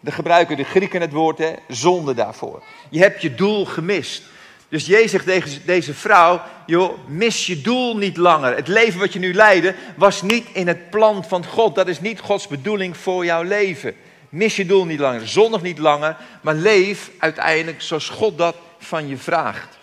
dan 0.00 0.12
gebruiken 0.12 0.56
de 0.56 0.64
Grieken 0.64 1.00
het 1.00 1.12
woord 1.12 1.38
hè, 1.38 1.52
zonde 1.68 2.14
daarvoor. 2.14 2.62
Je 2.90 2.98
hebt 2.98 3.22
je 3.22 3.34
doel 3.34 3.64
gemist. 3.64 4.22
Dus 4.68 4.86
Jezus 4.86 5.10
zegt 5.10 5.24
tegen 5.24 5.62
deze 5.64 5.94
vrouw, 5.94 6.42
joh, 6.66 6.98
mis 7.06 7.46
je 7.46 7.60
doel 7.60 7.96
niet 7.96 8.16
langer. 8.16 8.56
Het 8.56 8.68
leven 8.68 9.00
wat 9.00 9.12
je 9.12 9.18
nu 9.18 9.34
leidde 9.34 9.74
was 9.96 10.22
niet 10.22 10.46
in 10.52 10.66
het 10.66 10.90
plan 10.90 11.24
van 11.24 11.44
God. 11.44 11.74
Dat 11.74 11.88
is 11.88 12.00
niet 12.00 12.20
Gods 12.20 12.48
bedoeling 12.48 12.96
voor 12.96 13.24
jouw 13.24 13.42
leven. 13.42 13.96
Mis 14.28 14.56
je 14.56 14.66
doel 14.66 14.84
niet 14.84 14.98
langer, 14.98 15.28
zondig 15.28 15.62
niet 15.62 15.78
langer, 15.78 16.16
maar 16.40 16.54
leef 16.54 17.10
uiteindelijk 17.18 17.82
zoals 17.82 18.08
God 18.08 18.38
dat 18.38 18.56
van 18.78 19.08
je 19.08 19.16
vraagt. 19.16 19.78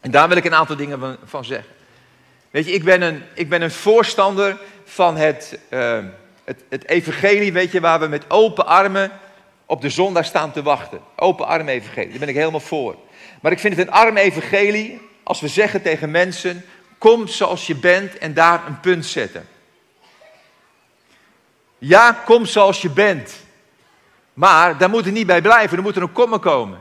En 0.00 0.10
daar 0.10 0.28
wil 0.28 0.36
ik 0.36 0.44
een 0.44 0.54
aantal 0.54 0.76
dingen 0.76 1.18
van, 1.24 1.44
zeggen. 1.44 1.72
Weet 2.50 2.66
je, 2.66 2.72
ik 2.72 2.84
ben 2.84 3.02
een, 3.02 3.22
ik 3.34 3.48
ben 3.48 3.62
een 3.62 3.70
voorstander 3.70 4.56
van 4.84 5.16
het, 5.16 5.58
uh, 5.70 5.98
het, 6.44 6.64
het 6.68 6.88
evangelie, 6.88 7.52
weet 7.52 7.72
je, 7.72 7.80
waar 7.80 8.00
we 8.00 8.06
met 8.06 8.30
open 8.30 8.66
armen 8.66 9.10
op 9.66 9.80
de 9.80 9.90
zondag 9.90 10.24
staan 10.24 10.52
te 10.52 10.62
wachten. 10.62 11.00
Open 11.16 11.46
armen 11.46 11.74
evangelie, 11.74 12.10
daar 12.10 12.18
ben 12.18 12.28
ik 12.28 12.34
helemaal 12.34 12.60
voor. 12.60 12.96
Maar 13.44 13.52
ik 13.52 13.58
vind 13.58 13.76
het 13.76 13.86
een 13.86 13.92
arm 13.92 14.16
evangelie 14.16 15.00
als 15.22 15.40
we 15.40 15.48
zeggen 15.48 15.82
tegen 15.82 16.10
mensen: 16.10 16.64
kom 16.98 17.26
zoals 17.26 17.66
je 17.66 17.74
bent 17.74 18.18
en 18.18 18.34
daar 18.34 18.66
een 18.66 18.80
punt 18.80 19.06
zetten. 19.06 19.48
Ja, 21.78 22.12
kom 22.12 22.46
zoals 22.46 22.82
je 22.82 22.90
bent. 22.90 23.32
Maar 24.32 24.78
daar 24.78 24.90
moet 24.90 25.04
het 25.04 25.14
niet 25.14 25.26
bij 25.26 25.42
blijven, 25.42 25.76
er 25.76 25.82
moet 25.82 25.96
er 25.96 26.02
een 26.02 26.12
komma 26.12 26.38
komen. 26.38 26.80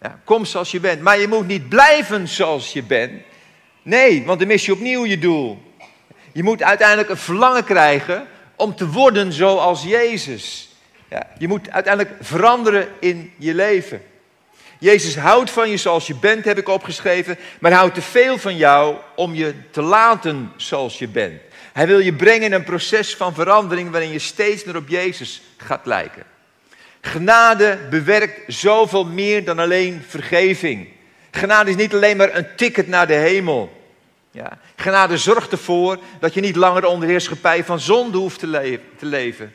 Ja, 0.00 0.20
kom 0.24 0.44
zoals 0.44 0.70
je 0.70 0.80
bent. 0.80 1.00
Maar 1.02 1.18
je 1.18 1.28
moet 1.28 1.46
niet 1.46 1.68
blijven 1.68 2.28
zoals 2.28 2.72
je 2.72 2.82
bent. 2.82 3.22
Nee, 3.82 4.24
want 4.24 4.38
dan 4.38 4.48
mis 4.48 4.66
je 4.66 4.72
opnieuw 4.72 5.04
je 5.04 5.18
doel. 5.18 5.72
Je 6.32 6.42
moet 6.42 6.62
uiteindelijk 6.62 7.08
een 7.08 7.16
verlangen 7.16 7.64
krijgen 7.64 8.26
om 8.56 8.76
te 8.76 8.88
worden 8.88 9.32
zoals 9.32 9.82
Jezus. 9.82 10.68
Ja, 11.08 11.30
je 11.38 11.48
moet 11.48 11.70
uiteindelijk 11.70 12.14
veranderen 12.20 12.88
in 13.00 13.32
je 13.36 13.54
leven. 13.54 14.02
Jezus 14.86 15.16
houdt 15.16 15.50
van 15.50 15.70
je 15.70 15.76
zoals 15.76 16.06
je 16.06 16.14
bent, 16.14 16.44
heb 16.44 16.58
ik 16.58 16.68
opgeschreven, 16.68 17.38
maar 17.60 17.72
houdt 17.72 17.94
te 17.94 18.02
veel 18.02 18.38
van 18.38 18.56
jou 18.56 18.96
om 19.16 19.34
je 19.34 19.54
te 19.70 19.82
laten 19.82 20.52
zoals 20.56 20.98
je 20.98 21.08
bent. 21.08 21.40
Hij 21.72 21.86
wil 21.86 21.98
je 21.98 22.12
brengen 22.12 22.42
in 22.42 22.52
een 22.52 22.64
proces 22.64 23.16
van 23.16 23.34
verandering 23.34 23.90
waarin 23.90 24.12
je 24.12 24.18
steeds 24.18 24.64
meer 24.64 24.76
op 24.76 24.88
Jezus 24.88 25.42
gaat 25.56 25.86
lijken. 25.86 26.22
Genade 27.00 27.78
bewerkt 27.90 28.40
zoveel 28.46 29.04
meer 29.04 29.44
dan 29.44 29.58
alleen 29.58 30.04
vergeving. 30.08 30.88
Genade 31.30 31.70
is 31.70 31.76
niet 31.76 31.94
alleen 31.94 32.16
maar 32.16 32.36
een 32.36 32.56
ticket 32.56 32.88
naar 32.88 33.06
de 33.06 33.14
hemel. 33.14 33.82
Ja. 34.30 34.58
Genade 34.76 35.16
zorgt 35.16 35.52
ervoor 35.52 35.98
dat 36.20 36.34
je 36.34 36.40
niet 36.40 36.56
langer 36.56 36.84
onder 36.84 37.06
de 37.06 37.12
heerschappij 37.12 37.64
van 37.64 37.80
zonde 37.80 38.18
hoeft 38.18 38.38
te, 38.38 38.80
te 38.98 39.06
leven. 39.06 39.52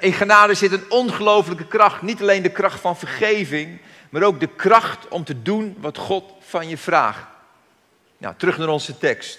In 0.00 0.12
genade 0.12 0.54
zit 0.54 0.72
een 0.72 0.84
ongelooflijke 0.88 1.66
kracht. 1.66 2.02
Niet 2.02 2.20
alleen 2.20 2.42
de 2.42 2.48
kracht 2.48 2.80
van 2.80 2.96
vergeving, 2.96 3.78
maar 4.08 4.22
ook 4.22 4.40
de 4.40 4.48
kracht 4.56 5.08
om 5.08 5.24
te 5.24 5.42
doen 5.42 5.76
wat 5.78 5.98
God 5.98 6.24
van 6.40 6.68
je 6.68 6.76
vraagt. 6.76 7.26
Nou, 8.18 8.34
terug 8.36 8.58
naar 8.58 8.68
onze 8.68 8.98
tekst. 8.98 9.38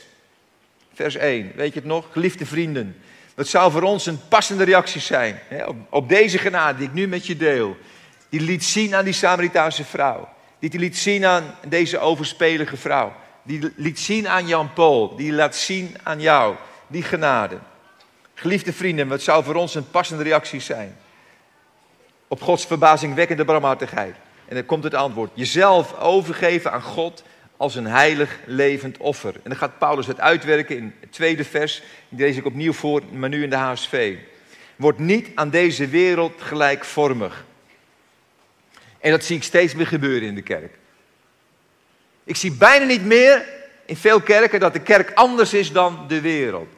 Vers 0.93 1.15
1, 1.15 1.51
weet 1.55 1.73
je 1.73 1.79
het 1.79 1.87
nog? 1.87 2.05
Geliefde 2.11 2.45
vrienden, 2.45 3.01
wat 3.35 3.47
zou 3.47 3.71
voor 3.71 3.81
ons 3.81 4.05
een 4.05 4.27
passende 4.27 4.63
reactie 4.63 5.01
zijn 5.01 5.39
hè, 5.47 5.65
op, 5.65 5.75
op, 5.89 6.09
deze 6.09 6.37
genade 6.37 6.77
die 6.77 6.87
ik 6.87 6.93
nu 6.93 7.07
met 7.07 7.25
je 7.25 7.37
deel. 7.37 7.77
Die 8.29 8.41
liet 8.41 8.63
zien 8.63 8.95
aan 8.95 9.03
die 9.03 9.13
Samaritaanse 9.13 9.83
vrouw. 9.83 10.29
Die 10.59 10.79
liet 10.79 10.97
zien 10.97 11.25
aan 11.25 11.55
deze 11.67 11.99
overspelige 11.99 12.77
vrouw. 12.77 13.13
Die 13.43 13.73
liet 13.75 13.99
zien 13.99 14.27
aan 14.27 14.47
Jan 14.47 14.73
Paul. 14.73 15.15
Die 15.15 15.33
laat 15.33 15.55
zien 15.55 15.95
aan 16.03 16.21
jou. 16.21 16.55
Die 16.87 17.03
genade. 17.03 17.57
Geliefde 18.33 18.73
vrienden, 18.73 19.07
wat 19.07 19.21
zou 19.21 19.43
voor 19.43 19.55
ons 19.55 19.75
een 19.75 19.89
passende 19.89 20.23
reactie 20.23 20.59
zijn? 20.59 20.97
Op 22.27 22.41
Gods 22.41 22.65
verbazingwekkende 22.65 23.45
barmhartigheid. 23.45 24.15
En 24.49 24.55
dan 24.55 24.65
komt 24.65 24.83
het 24.83 24.93
antwoord. 24.93 25.31
Jezelf 25.33 25.99
overgeven 25.99 26.71
aan 26.71 26.81
God 26.81 27.23
als 27.57 27.75
een 27.75 27.85
heilig 27.85 28.39
levend 28.45 28.97
offer. 28.97 29.33
En 29.35 29.49
dan 29.49 29.55
gaat 29.55 29.77
Paulus 29.77 30.07
het 30.07 30.19
uitwerken 30.19 30.77
in 30.77 30.93
het 30.99 31.11
tweede 31.11 31.43
vers. 31.43 31.81
Die 32.09 32.19
lees 32.25 32.37
ik 32.37 32.45
opnieuw 32.45 32.73
voor, 32.73 33.01
maar 33.11 33.29
nu 33.29 33.43
in 33.43 33.49
de 33.49 33.55
HSV. 33.55 34.17
Word 34.75 34.99
niet 34.99 35.29
aan 35.35 35.49
deze 35.49 35.87
wereld 35.87 36.41
gelijkvormig. 36.41 37.45
En 38.99 39.11
dat 39.11 39.23
zie 39.23 39.35
ik 39.35 39.43
steeds 39.43 39.75
meer 39.75 39.87
gebeuren 39.87 40.27
in 40.27 40.35
de 40.35 40.41
kerk. 40.41 40.77
Ik 42.23 42.35
zie 42.35 42.51
bijna 42.51 42.85
niet 42.85 43.05
meer 43.05 43.45
in 43.85 43.97
veel 43.97 44.21
kerken 44.21 44.59
dat 44.59 44.73
de 44.73 44.81
kerk 44.81 45.11
anders 45.13 45.53
is 45.53 45.71
dan 45.71 46.05
de 46.07 46.21
wereld. 46.21 46.69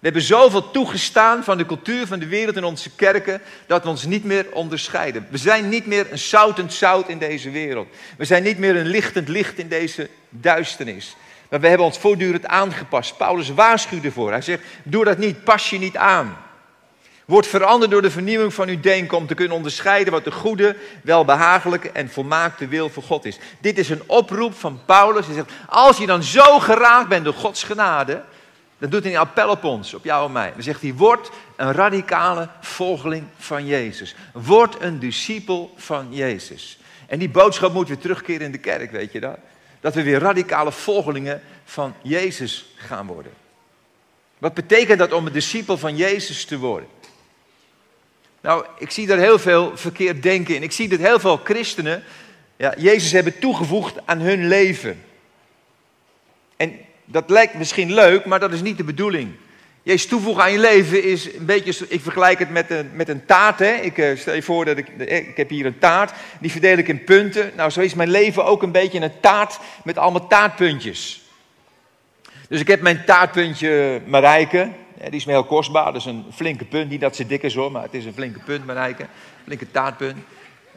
We 0.00 0.06
hebben 0.06 0.22
zoveel 0.22 0.70
toegestaan 0.70 1.44
van 1.44 1.58
de 1.58 1.66
cultuur 1.66 2.06
van 2.06 2.18
de 2.18 2.26
wereld 2.26 2.56
in 2.56 2.64
onze 2.64 2.90
kerken 2.90 3.40
dat 3.66 3.82
we 3.82 3.88
ons 3.88 4.04
niet 4.04 4.24
meer 4.24 4.46
onderscheiden. 4.52 5.26
We 5.30 5.38
zijn 5.38 5.68
niet 5.68 5.86
meer 5.86 6.06
een 6.10 6.18
zoutend 6.18 6.72
zout 6.72 7.08
in 7.08 7.18
deze 7.18 7.50
wereld. 7.50 7.88
We 8.16 8.24
zijn 8.24 8.42
niet 8.42 8.58
meer 8.58 8.76
een 8.76 8.86
lichtend 8.86 9.28
licht 9.28 9.58
in 9.58 9.68
deze 9.68 10.08
duisternis. 10.28 11.16
Maar 11.50 11.60
we 11.60 11.68
hebben 11.68 11.86
ons 11.86 11.98
voortdurend 11.98 12.46
aangepast. 12.46 13.16
Paulus 13.16 13.48
waarschuwde 13.48 14.06
ervoor. 14.06 14.30
Hij 14.30 14.42
zegt: 14.42 14.62
Doe 14.82 15.04
dat 15.04 15.18
niet, 15.18 15.44
pas 15.44 15.70
je 15.70 15.78
niet 15.78 15.96
aan. 15.96 16.36
Word 17.24 17.46
veranderd 17.46 17.90
door 17.90 18.02
de 18.02 18.10
vernieuwing 18.10 18.54
van 18.54 18.68
uw 18.68 18.80
denken 18.80 19.16
om 19.16 19.26
te 19.26 19.34
kunnen 19.34 19.56
onderscheiden 19.56 20.12
wat 20.12 20.24
de 20.24 20.32
goede, 20.32 20.76
welbehagelijke 21.02 21.90
en 21.90 22.10
volmaakte 22.10 22.68
wil 22.68 22.88
voor 22.88 23.02
God 23.02 23.24
is. 23.24 23.38
Dit 23.60 23.78
is 23.78 23.88
een 23.88 24.02
oproep 24.06 24.54
van 24.54 24.80
Paulus. 24.86 25.26
Hij 25.26 25.34
zegt: 25.34 25.50
Als 25.66 25.98
je 25.98 26.06
dan 26.06 26.22
zo 26.22 26.58
geraakt 26.58 27.08
bent 27.08 27.24
door 27.24 27.34
Gods 27.34 27.62
genade, 27.62 28.22
dan 28.80 28.90
doet 28.90 29.02
hij 29.02 29.12
een 29.12 29.18
appel 29.18 29.48
op 29.48 29.64
ons, 29.64 29.94
op 29.94 30.04
jou 30.04 30.26
en 30.26 30.32
mij. 30.32 30.52
Dan 30.52 30.62
zegt 30.62 30.82
hij, 30.82 30.94
word 30.94 31.30
een 31.56 31.72
radicale 31.72 32.48
volgeling 32.60 33.24
van 33.36 33.66
Jezus. 33.66 34.14
Word 34.32 34.76
een 34.80 34.98
discipel 34.98 35.74
van 35.76 36.06
Jezus. 36.10 36.78
En 37.06 37.18
die 37.18 37.28
boodschap 37.28 37.72
moet 37.72 37.88
weer 37.88 37.98
terugkeren 37.98 38.46
in 38.46 38.52
de 38.52 38.58
kerk, 38.58 38.90
weet 38.90 39.12
je 39.12 39.20
dat? 39.20 39.38
Dat 39.80 39.94
we 39.94 40.02
weer 40.02 40.18
radicale 40.18 40.72
volgelingen 40.72 41.42
van 41.64 41.94
Jezus 42.02 42.72
gaan 42.76 43.06
worden. 43.06 43.32
Wat 44.38 44.54
betekent 44.54 44.98
dat 44.98 45.12
om 45.12 45.26
een 45.26 45.32
discipel 45.32 45.78
van 45.78 45.96
Jezus 45.96 46.44
te 46.44 46.58
worden? 46.58 46.88
Nou, 48.40 48.66
ik 48.78 48.90
zie 48.90 49.06
daar 49.06 49.18
heel 49.18 49.38
veel 49.38 49.76
verkeerd 49.76 50.22
denken 50.22 50.54
in. 50.54 50.62
Ik 50.62 50.72
zie 50.72 50.88
dat 50.88 50.98
heel 50.98 51.20
veel 51.20 51.40
christenen 51.44 52.02
ja, 52.56 52.74
Jezus 52.78 53.12
hebben 53.12 53.38
toegevoegd 53.38 53.96
aan 54.04 54.18
hun 54.18 54.48
leven. 54.48 55.04
En 56.56 56.78
dat 57.10 57.30
lijkt 57.30 57.54
misschien 57.54 57.94
leuk, 57.94 58.24
maar 58.24 58.40
dat 58.40 58.52
is 58.52 58.62
niet 58.62 58.76
de 58.76 58.84
bedoeling. 58.84 59.30
Jezus 59.82 60.06
toevoegen 60.06 60.42
aan 60.42 60.52
je 60.52 60.58
leven 60.58 61.04
is 61.04 61.34
een 61.34 61.46
beetje, 61.46 61.86
ik 61.88 62.00
vergelijk 62.00 62.38
het 62.38 62.50
met 62.50 62.70
een, 62.70 62.90
met 62.92 63.08
een 63.08 63.26
taart. 63.26 63.58
Hè? 63.58 63.72
Ik 63.72 63.98
uh, 63.98 64.16
stel 64.16 64.34
je 64.34 64.42
voor 64.42 64.64
dat 64.64 64.76
ik, 64.76 64.88
eh, 64.88 65.16
ik 65.16 65.36
heb 65.36 65.48
hier 65.48 65.66
een 65.66 65.78
taart, 65.78 66.12
die 66.40 66.50
verdeel 66.50 66.78
ik 66.78 66.88
in 66.88 67.04
punten. 67.04 67.52
Nou, 67.56 67.70
zo 67.70 67.80
is 67.80 67.94
mijn 67.94 68.10
leven 68.10 68.44
ook 68.44 68.62
een 68.62 68.72
beetje 68.72 69.00
een 69.00 69.20
taart 69.20 69.58
met 69.84 69.98
allemaal 69.98 70.26
taartpuntjes. 70.26 71.20
Dus 72.48 72.60
ik 72.60 72.68
heb 72.68 72.80
mijn 72.80 73.04
taartpuntje 73.04 74.00
Marijke, 74.06 74.70
die 75.02 75.10
is 75.10 75.24
me 75.24 75.32
heel 75.32 75.44
kostbaar, 75.44 75.84
dat 75.84 75.96
is 75.96 76.04
een 76.04 76.24
flinke 76.34 76.64
punt. 76.64 76.90
Niet 76.90 77.00
dat 77.00 77.16
ze 77.16 77.26
dik 77.26 77.42
is 77.42 77.54
hoor, 77.54 77.72
maar 77.72 77.82
het 77.82 77.94
is 77.94 78.04
een 78.04 78.14
flinke 78.14 78.38
punt 78.38 78.66
Marijke, 78.66 79.06
flinke 79.44 79.70
taartpunt. 79.70 80.16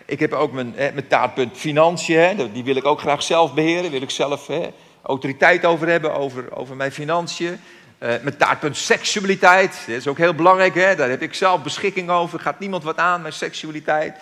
Ik 0.05 0.19
heb 0.19 0.33
ook 0.33 0.51
mijn, 0.51 0.73
mijn 0.75 1.07
taartpunt 1.07 1.57
financiën, 1.57 2.19
hè? 2.19 2.51
die 2.51 2.63
wil 2.63 2.75
ik 2.75 2.85
ook 2.85 2.99
graag 2.99 3.23
zelf 3.23 3.53
beheren, 3.53 3.91
wil 3.91 4.01
ik 4.01 4.09
zelf... 4.09 4.47
Hè? 4.47 4.69
Autoriteit 5.03 5.65
over 5.65 5.87
hebben, 5.87 6.15
over, 6.15 6.55
over 6.55 6.75
mijn 6.75 6.91
financiën. 6.91 7.59
Uh, 7.99 8.09
mijn 8.21 8.37
taartpunt 8.37 8.77
seksualiteit, 8.77 9.83
dat 9.87 9.95
is 9.95 10.07
ook 10.07 10.17
heel 10.17 10.33
belangrijk, 10.33 10.75
hè? 10.75 10.95
daar 10.95 11.09
heb 11.09 11.21
ik 11.21 11.33
zelf 11.33 11.63
beschikking 11.63 12.09
over. 12.09 12.39
Gaat 12.39 12.59
niemand 12.59 12.83
wat 12.83 12.97
aan 12.97 13.21
met 13.21 13.33
seksualiteit? 13.33 14.17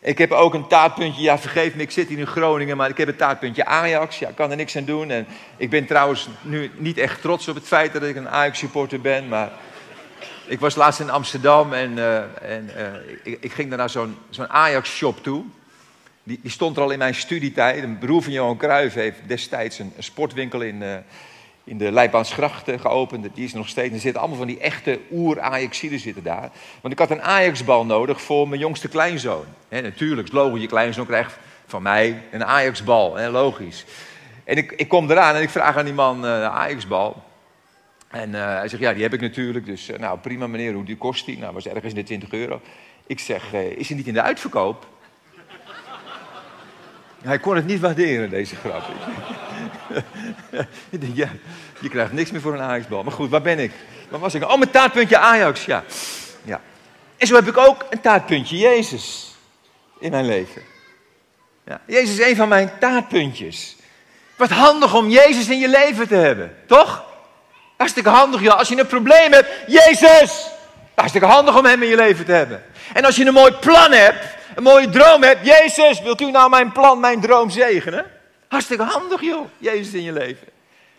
Ik 0.00 0.18
heb 0.18 0.32
ook 0.32 0.54
een 0.54 0.66
taartpuntje, 0.66 1.22
ja 1.22 1.38
vergeef 1.38 1.74
me, 1.74 1.82
ik 1.82 1.90
zit 1.90 2.08
hier 2.08 2.18
in 2.18 2.26
Groningen, 2.26 2.76
maar 2.76 2.90
ik 2.90 2.96
heb 2.96 3.08
een 3.08 3.16
taartpuntje 3.16 3.64
Ajax. 3.64 4.18
Ja, 4.18 4.28
ik 4.28 4.34
kan 4.34 4.50
er 4.50 4.56
niks 4.56 4.76
aan 4.76 4.84
doen. 4.84 5.10
En 5.10 5.26
ik 5.56 5.70
ben 5.70 5.86
trouwens 5.86 6.28
nu 6.42 6.70
niet 6.76 6.98
echt 6.98 7.20
trots 7.20 7.48
op 7.48 7.54
het 7.54 7.66
feit 7.66 7.92
dat 7.92 8.02
ik 8.02 8.16
een 8.16 8.28
Ajax-supporter 8.28 9.00
ben, 9.00 9.28
maar 9.28 9.50
ik 10.46 10.60
was 10.60 10.74
laatst 10.74 11.00
in 11.00 11.10
Amsterdam 11.10 11.72
en, 11.72 11.96
uh, 11.96 12.16
en 12.42 12.70
uh, 12.76 13.32
ik, 13.32 13.38
ik, 13.40 13.52
ging 13.52 13.68
daar 13.68 13.78
naar 13.78 13.90
zo'n 13.90 14.16
zo'n 14.30 14.48
Ajax-shop 14.48 15.22
toe. 15.22 15.44
Die, 16.26 16.38
die, 16.42 16.50
stond 16.50 16.76
er 16.76 16.82
al 16.82 16.90
in 16.90 16.98
mijn 16.98 17.14
studietijd. 17.14 17.82
Een 17.82 17.98
broer 17.98 18.22
van 18.22 18.32
Johan 18.32 18.56
Cruijff 18.56 18.94
heeft 18.94 19.20
destijds 19.26 19.78
een, 19.78 19.92
sportwinkel 19.98 20.60
in, 20.60 20.82
uh, 20.82 20.96
in 21.64 21.78
de 21.78 21.92
Leibaansgracht 21.92 22.70
geopend. 22.80 23.34
Die 23.34 23.44
is 23.44 23.52
er 23.52 23.58
nog 23.58 23.68
steeds. 23.68 23.94
Er 23.94 24.00
zitten 24.00 24.20
allemaal 24.20 24.38
van 24.38 24.46
die 24.46 24.58
echte 24.58 25.00
oer-Ajaxiden 25.12 25.98
zitten 25.98 26.22
daar. 26.22 26.50
Want 26.80 26.92
ik 26.92 26.98
had 26.98 27.10
een 27.10 27.22
Ajaxbal 27.22 27.84
nodig 27.84 28.22
voor 28.22 28.48
mijn 28.48 28.60
jongste 28.60 28.88
kleinzoon. 28.88 29.44
He, 29.68 29.80
natuurlijk, 29.80 30.28
is 30.28 30.34
logisch. 30.34 30.60
Je 30.60 30.66
kleinzoon 30.66 31.06
krijgt 31.06 31.38
van 31.66 31.82
mij 31.82 32.22
een 32.30 32.44
Ajaxbal. 32.44 33.16
He, 33.16 33.30
logisch. 33.30 33.84
En 34.44 34.56
ik, 34.56 34.72
ik 34.72 34.88
kom 34.88 35.10
eraan 35.10 35.34
en 35.34 35.42
ik 35.42 35.50
vraag 35.50 35.76
aan 35.76 35.84
die 35.84 35.94
man 35.94 36.24
uh, 36.24 36.44
Ajaxbal. 36.44 37.22
En 38.08 38.34
hij 38.34 38.68
zegt, 38.68 38.82
ja, 38.82 38.92
die 38.92 39.02
heb 39.02 39.12
ik 39.12 39.20
natuurlijk. 39.20 39.66
Dus, 39.66 39.90
nou, 39.98 40.18
prima 40.18 40.46
meneer, 40.46 40.72
hoe 40.72 40.84
die 40.84 40.96
kost 40.96 41.26
die? 41.26 41.38
Nou, 41.38 41.54
was 41.54 41.66
ergens 41.66 41.92
in 41.92 41.98
de 41.98 42.02
20 42.02 42.32
euro. 42.32 42.60
Ik 43.06 43.20
zeg, 43.20 43.52
is 43.52 43.88
hij 43.88 43.96
niet 43.96 44.06
in 44.06 44.14
de 44.14 44.22
uitverkoop? 44.22 44.86
Hij 47.24 47.38
kon 47.38 47.56
het 47.56 47.66
niet 47.66 47.80
waarderen, 47.80 48.30
deze 48.30 48.56
grap. 48.56 48.82
ik 50.90 51.00
denk, 51.00 51.16
ja, 51.16 51.28
je 51.80 51.88
krijgt 51.88 52.12
niks 52.12 52.30
meer 52.30 52.40
voor 52.40 52.54
een 52.54 52.60
Ajax-bal. 52.60 53.02
Maar 53.02 53.12
goed, 53.12 53.30
waar 53.30 53.42
ben 53.42 53.58
ik? 53.58 53.72
Waar 54.08 54.20
was 54.20 54.34
ik? 54.34 54.42
Oh, 54.42 54.58
mijn 54.58 54.70
taartpuntje 54.70 55.18
Ajax, 55.18 55.64
ja. 55.64 55.84
ja. 56.42 56.60
En 57.16 57.26
zo 57.26 57.34
heb 57.34 57.48
ik 57.48 57.56
ook 57.56 57.86
een 57.90 58.00
taartpuntje 58.00 58.56
Jezus 58.56 59.34
in 59.98 60.10
mijn 60.10 60.26
leven. 60.26 60.62
Ja, 61.66 61.80
Jezus 61.86 62.18
is 62.18 62.26
een 62.26 62.36
van 62.36 62.48
mijn 62.48 62.70
taartpuntjes. 62.80 63.76
Wat 64.36 64.50
handig 64.50 64.94
om 64.94 65.08
Jezus 65.08 65.48
in 65.48 65.58
je 65.58 65.68
leven 65.68 66.08
te 66.08 66.14
hebben, 66.14 66.56
toch? 66.66 67.04
Hartstikke 67.76 68.08
handig, 68.08 68.40
ja. 68.40 68.52
Als 68.52 68.68
je 68.68 68.78
een 68.78 68.86
probleem 68.86 69.32
hebt, 69.32 69.48
Jezus! 69.66 70.46
Hartstikke 70.94 71.26
handig 71.26 71.58
om 71.58 71.64
hem 71.64 71.82
in 71.82 71.88
je 71.88 71.96
leven 71.96 72.24
te 72.24 72.32
hebben. 72.32 72.62
En 72.92 73.04
als 73.04 73.16
je 73.16 73.26
een 73.26 73.32
mooi 73.32 73.52
plan 73.52 73.92
hebt, 73.92 74.33
een 74.54 74.62
mooie 74.62 74.90
droom 74.90 75.22
hebt. 75.22 75.46
Jezus, 75.46 76.00
wilt 76.00 76.20
u 76.20 76.30
nou 76.30 76.50
mijn 76.50 76.72
plan, 76.72 77.00
mijn 77.00 77.20
droom 77.20 77.50
zegenen? 77.50 78.10
Hartstikke 78.48 78.84
handig 78.84 79.20
joh, 79.20 79.46
Jezus 79.58 79.92
in 79.92 80.02
je 80.02 80.12
leven. 80.12 80.48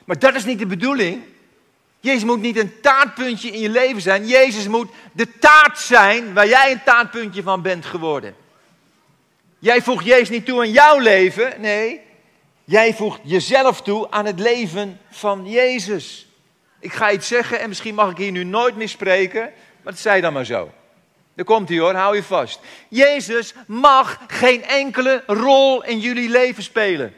Maar 0.05 0.19
dat 0.19 0.35
is 0.35 0.45
niet 0.45 0.59
de 0.59 0.65
bedoeling. 0.65 1.23
Jezus 1.99 2.23
moet 2.23 2.41
niet 2.41 2.57
een 2.57 2.81
taartpuntje 2.81 3.51
in 3.51 3.59
je 3.59 3.69
leven 3.69 4.01
zijn. 4.01 4.27
Jezus 4.27 4.67
moet 4.67 4.89
de 5.11 5.37
taart 5.39 5.79
zijn 5.79 6.33
waar 6.33 6.47
jij 6.47 6.71
een 6.71 6.83
taartpuntje 6.83 7.43
van 7.43 7.61
bent 7.61 7.85
geworden. 7.85 8.35
Jij 9.59 9.81
voegt 9.81 10.05
Jezus 10.05 10.29
niet 10.29 10.45
toe 10.45 10.59
aan 10.59 10.71
jouw 10.71 10.99
leven. 10.99 11.61
Nee, 11.61 12.01
jij 12.63 12.93
voegt 12.93 13.19
jezelf 13.23 13.81
toe 13.81 14.11
aan 14.11 14.25
het 14.25 14.39
leven 14.39 14.99
van 15.09 15.49
Jezus. 15.49 16.27
Ik 16.79 16.93
ga 16.93 17.11
iets 17.11 17.27
zeggen 17.27 17.59
en 17.59 17.67
misschien 17.67 17.95
mag 17.95 18.11
ik 18.11 18.17
hier 18.17 18.31
nu 18.31 18.43
nooit 18.43 18.75
meer 18.75 18.89
spreken, 18.89 19.41
maar 19.81 19.93
dat 19.93 20.01
zei 20.01 20.21
dan 20.21 20.33
maar 20.33 20.45
zo. 20.45 20.71
Daar 21.35 21.45
komt 21.45 21.69
hij 21.69 21.77
hoor, 21.77 21.93
hou 21.93 22.15
je 22.15 22.23
vast. 22.23 22.59
Jezus 22.89 23.53
mag 23.67 24.19
geen 24.27 24.63
enkele 24.63 25.23
rol 25.27 25.83
in 25.83 25.99
jullie 25.99 26.29
leven 26.29 26.63
spelen. 26.63 27.13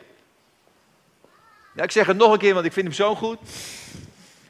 Ja, 1.76 1.84
ik 1.84 1.92
zeg 1.92 2.08
het 2.08 2.18
nog 2.18 2.32
een 2.32 2.40
keer, 2.40 2.54
want 2.54 2.66
ik 2.66 2.74
vind 2.74 2.86
hem 2.86 2.96
zo 2.96 3.16
goed. 3.16 3.38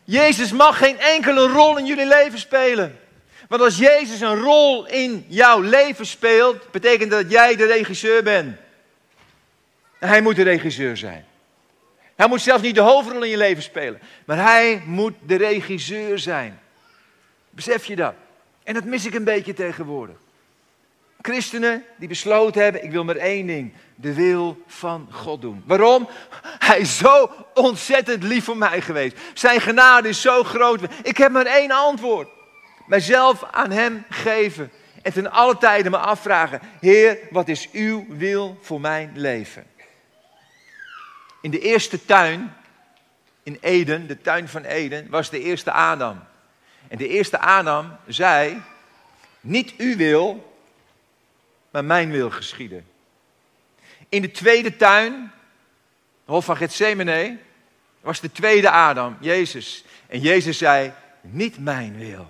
Jezus 0.04 0.52
mag 0.52 0.78
geen 0.78 1.00
enkele 1.00 1.48
rol 1.48 1.78
in 1.78 1.86
jullie 1.86 2.06
leven 2.08 2.40
spelen. 2.40 3.00
Want 3.48 3.62
als 3.62 3.78
Jezus 3.78 4.22
een 4.22 4.42
rol 4.42 4.88
in 4.88 5.26
jouw 5.28 5.62
leven 5.62 6.06
speelt, 6.06 6.72
betekent 6.72 7.12
dat 7.12 7.32
jij 7.32 7.56
de 7.56 7.66
regisseur 7.66 8.24
bent. 8.24 8.58
En 10.00 10.08
hij 10.08 10.22
moet 10.22 10.36
de 10.36 10.44
regisseur 10.44 10.98
zijn. 10.98 11.26
Hij 12.16 12.28
moet 12.28 12.42
zelfs 12.42 12.64
niet 12.64 12.76
de 12.76 12.82
hoofdrol 12.82 13.24
in 13.24 13.30
je 13.30 13.38
leven 13.38 13.64
spelen, 13.64 14.02
maar 14.26 14.38
hij 14.38 14.82
moet 14.86 15.14
de 15.22 15.36
regisseur 15.36 16.20
zijn. 16.20 16.60
Besef 17.50 17.86
je 17.86 17.96
dat? 17.96 18.14
En 18.68 18.74
dat 18.74 18.84
mis 18.84 19.06
ik 19.06 19.14
een 19.14 19.24
beetje 19.24 19.54
tegenwoordig. 19.54 20.16
Christenen 21.22 21.84
die 21.98 22.08
besloten 22.08 22.64
hebben, 22.64 22.84
ik 22.84 22.92
wil 22.92 23.04
maar 23.04 23.16
één 23.16 23.48
ding, 23.48 23.74
de 23.96 24.14
wil 24.14 24.64
van 24.68 25.08
God 25.12 25.42
doen. 25.42 25.64
Waarom? 25.66 26.10
Hij 26.42 26.80
is 26.80 26.98
zo 26.98 27.32
ontzettend 27.54 28.24
lief 28.24 28.44
voor 28.44 28.58
mij 28.58 28.82
geweest. 28.82 29.18
Zijn 29.34 29.62
genade 29.62 30.10
is 30.10 30.22
zo 30.22 30.44
groot. 30.44 30.82
Ik 31.04 31.18
heb 31.18 31.32
maar 31.32 31.46
één 31.46 31.72
antwoord. 31.72 32.30
Mijzelf 32.88 33.44
aan 33.52 33.72
Hem 33.72 34.06
geven. 34.10 34.72
En 35.02 35.14
ten 35.14 35.32
alle 35.32 35.58
tijden 35.58 35.92
me 35.92 35.98
afvragen, 35.98 36.62
Heer, 36.80 37.18
wat 37.30 37.48
is 37.48 37.70
uw 37.72 38.06
wil 38.10 38.58
voor 38.62 38.82
mijn 38.82 39.12
leven? 39.16 39.66
In 41.42 41.52
de 41.52 41.60
eerste 41.60 42.06
tuin, 42.06 42.54
in 43.44 43.58
Eden, 43.62 44.08
de 44.08 44.22
tuin 44.22 44.48
van 44.48 44.64
Eden, 44.64 45.10
was 45.10 45.30
de 45.30 45.42
eerste 45.42 45.72
Adam. 45.72 46.20
En 46.88 46.98
de 46.98 47.08
eerste 47.08 47.40
Adam 47.40 47.98
zei, 48.08 48.62
niet 49.40 49.74
uw 49.78 49.96
wil, 49.96 50.56
maar 51.70 51.86
mijn 51.86 52.12
wil 52.12 52.30
geschieden. 52.30 52.86
In 54.10 54.22
de 54.22 54.32
tweede 54.32 54.76
tuin, 54.76 55.32
de 56.26 56.32
Hof 56.32 56.46
van 56.46 56.58
Gethsemane, 56.58 57.38
was 58.02 58.20
de 58.20 58.32
tweede 58.32 58.70
Adam, 58.70 59.18
Jezus. 59.20 59.84
En 60.08 60.20
Jezus 60.20 60.58
zei, 60.58 60.94
niet 61.22 61.60
mijn 61.60 61.98
wil, 61.98 62.28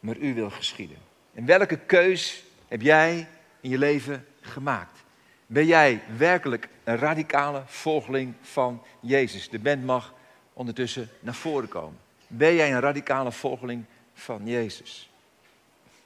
maar 0.00 0.16
uw 0.16 0.34
wil 0.34 0.50
geschieden. 0.50 0.96
En 1.34 1.46
welke 1.46 1.78
keus 1.78 2.42
heb 2.68 2.82
jij 2.82 3.28
in 3.60 3.70
je 3.70 3.78
leven 3.78 4.26
gemaakt? 4.40 4.98
Ben 5.46 5.66
jij 5.66 6.02
werkelijk 6.16 6.68
een 6.84 6.98
radicale 6.98 7.62
volgeling 7.66 8.34
van 8.42 8.82
Jezus? 9.00 9.48
De 9.48 9.58
band 9.58 9.84
mag 9.84 10.14
ondertussen 10.52 11.10
naar 11.20 11.34
voren 11.34 11.68
komen. 11.68 11.98
Ben 12.28 12.54
jij 12.54 12.72
een 12.72 12.80
radicale 12.80 13.32
volgeling 13.32 13.84
van 14.14 14.40
Jezus? 14.44 15.10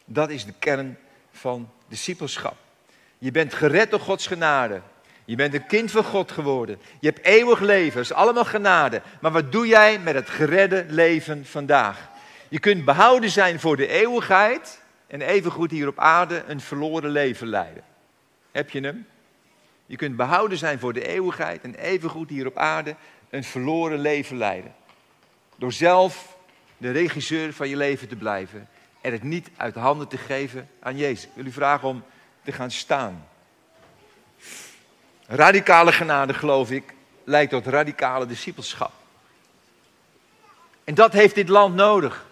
Dat 0.04 0.30
is 0.30 0.44
de 0.44 0.54
kern 0.58 0.98
van 1.32 1.70
discipelschap. 1.88 2.56
Je 3.18 3.30
bent 3.30 3.54
gered 3.54 3.90
door 3.90 4.00
Gods 4.00 4.26
genade. 4.26 4.80
Je 5.24 5.36
bent 5.36 5.54
een 5.54 5.66
kind 5.66 5.90
van 5.90 6.04
God 6.04 6.32
geworden. 6.32 6.78
Je 7.00 7.06
hebt 7.06 7.24
eeuwig 7.24 7.60
leven. 7.60 7.94
Dat 7.94 8.04
is 8.04 8.12
allemaal 8.12 8.44
genade. 8.44 9.02
Maar 9.20 9.32
wat 9.32 9.52
doe 9.52 9.66
jij 9.66 9.98
met 9.98 10.14
het 10.14 10.30
geredde 10.30 10.84
leven 10.88 11.46
vandaag? 11.46 12.08
Je 12.48 12.58
kunt 12.58 12.84
behouden 12.84 13.30
zijn 13.30 13.60
voor 13.60 13.76
de 13.76 13.86
eeuwigheid 13.86 14.82
en 15.06 15.20
evengoed 15.20 15.70
hier 15.70 15.88
op 15.88 15.98
aarde 15.98 16.44
een 16.46 16.60
verloren 16.60 17.10
leven 17.10 17.46
leiden. 17.46 17.82
Heb 18.52 18.70
je 18.70 18.80
hem? 18.80 19.06
Je 19.86 19.96
kunt 19.96 20.16
behouden 20.16 20.58
zijn 20.58 20.78
voor 20.78 20.92
de 20.92 21.06
eeuwigheid 21.06 21.62
en 21.62 21.74
evengoed 21.74 22.30
hier 22.30 22.46
op 22.46 22.56
aarde 22.56 22.94
een 23.30 23.44
verloren 23.44 23.98
leven 23.98 24.36
leiden. 24.36 24.74
Door 25.62 25.72
zelf 25.72 26.36
de 26.76 26.90
regisseur 26.90 27.52
van 27.52 27.68
je 27.68 27.76
leven 27.76 28.08
te 28.08 28.16
blijven 28.16 28.68
en 29.00 29.12
het 29.12 29.22
niet 29.22 29.48
uit 29.56 29.74
handen 29.74 30.08
te 30.08 30.16
geven 30.16 30.68
aan 30.80 30.96
Jezus. 30.96 31.24
Ik 31.24 31.30
wil 31.34 31.46
u 31.46 31.52
vragen 31.52 31.88
om 31.88 32.04
te 32.44 32.52
gaan 32.52 32.70
staan. 32.70 33.28
Radicale 35.26 35.92
genade, 35.92 36.34
geloof 36.34 36.70
ik, 36.70 36.94
leidt 37.24 37.50
tot 37.50 37.66
radicale 37.66 38.26
discipelschap. 38.26 38.92
En 40.84 40.94
dat 40.94 41.12
heeft 41.12 41.34
dit 41.34 41.48
land 41.48 41.74
nodig. 41.74 42.26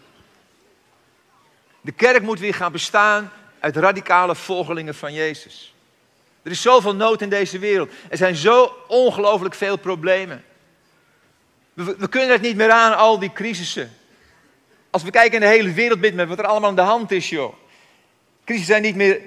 De 1.81 1.93
kerk 1.93 2.23
moet 2.23 2.41
weer 2.41 2.55
gaan 2.55 2.73
bestaan 2.73 3.33
uit 3.61 3.77
radicale 3.77 4.35
volgelingen 4.35 4.95
van 4.95 5.13
Jezus. 5.13 5.75
Er 6.43 6.51
is 6.51 6.63
zoveel 6.63 6.95
nood 6.95 7.23
in 7.23 7.31
deze 7.31 7.59
wereld. 7.59 7.91
Er 8.09 8.17
zijn 8.17 8.37
zo 8.37 8.77
ongelooflijk 8.89 9.55
veel 9.55 9.77
problemen. 9.77 10.45
We, 11.85 12.09
kunnen 12.09 12.31
het 12.31 12.41
niet 12.41 12.57
meer 12.57 12.71
aan, 12.71 12.97
al 12.97 13.19
die 13.19 13.33
crisissen. 13.33 13.91
Als 14.91 15.03
we 15.03 15.11
kijken 15.11 15.35
in 15.35 15.41
de 15.41 15.47
hele 15.47 15.73
wereld 15.73 16.15
met 16.15 16.29
wat 16.29 16.39
er 16.39 16.47
allemaal 16.47 16.69
aan 16.69 16.77
de 16.77 16.81
hand 16.81 17.11
is, 17.11 17.29
joh. 17.29 17.55
Crisissen 18.45 18.73
zijn 18.73 18.83
niet 18.83 18.97
meer 18.97 19.21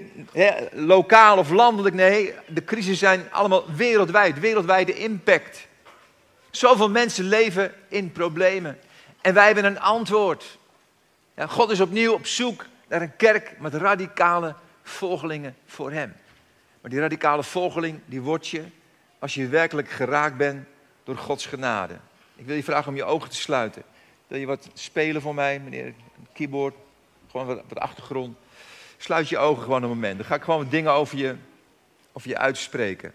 lokaal 0.71 1.37
of 1.37 1.49
landelijk, 1.49 1.95
nee. 1.95 2.33
De 2.47 2.63
crisissen 2.63 3.07
zijn 3.07 3.31
allemaal 3.31 3.63
wereldwijd, 3.75 4.39
wereldwijde 4.39 4.93
impact. 4.93 5.67
Zoveel 6.51 6.89
mensen 6.89 7.25
leven 7.25 7.73
in 7.87 8.11
problemen. 8.11 8.79
En 9.21 9.33
wij 9.33 9.45
hebben 9.45 9.65
een 9.65 9.79
antwoord. 9.79 10.57
Ja, 11.35 11.47
God 11.47 11.71
is 11.71 11.81
opnieuw 11.81 12.13
op 12.13 12.25
zoek 12.25 12.65
naar 12.87 13.01
een 13.01 13.15
kerk 13.15 13.59
met 13.59 13.73
radicale 13.73 14.55
volgelingen 14.83 15.55
voor 15.65 15.91
Hem. 15.91 16.15
Maar 16.81 16.91
die 16.91 16.99
radicale 16.99 17.43
volgeling, 17.43 17.99
die 18.05 18.21
word 18.21 18.47
je 18.47 18.63
als 19.19 19.33
je 19.33 19.47
werkelijk 19.47 19.89
geraakt 19.89 20.37
bent 20.37 20.65
door 21.03 21.17
Gods 21.17 21.45
genade. 21.45 21.93
Ik 22.43 22.49
wil 22.49 22.57
je 22.57 22.63
vragen 22.63 22.89
om 22.89 22.95
je 22.95 23.03
ogen 23.03 23.29
te 23.29 23.35
sluiten. 23.35 23.83
Wil 24.27 24.39
je 24.39 24.45
wat 24.45 24.69
spelen 24.73 25.21
voor 25.21 25.35
mij, 25.35 25.59
meneer? 25.59 25.85
Een 25.85 26.27
keyboard, 26.33 26.75
gewoon 27.31 27.45
wat, 27.45 27.61
wat 27.67 27.79
achtergrond. 27.79 28.37
Sluit 28.97 29.29
je 29.29 29.37
ogen 29.37 29.63
gewoon 29.63 29.83
een 29.83 29.89
moment. 29.89 30.17
Dan 30.17 30.25
ga 30.25 30.35
ik 30.35 30.43
gewoon 30.43 30.59
wat 30.59 30.71
dingen 30.71 30.91
over 30.91 31.17
je, 31.17 31.35
over 32.11 32.29
je 32.29 32.37
uitspreken. 32.37 33.13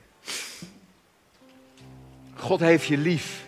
God 2.34 2.60
heeft 2.60 2.86
je 2.86 2.96
lief. 2.96 3.44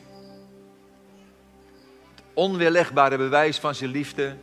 Het 2.15 2.25
onweerlegbare 2.35 3.17
bewijs 3.17 3.59
van 3.59 3.75
zijn 3.75 3.91
liefde 3.91 4.37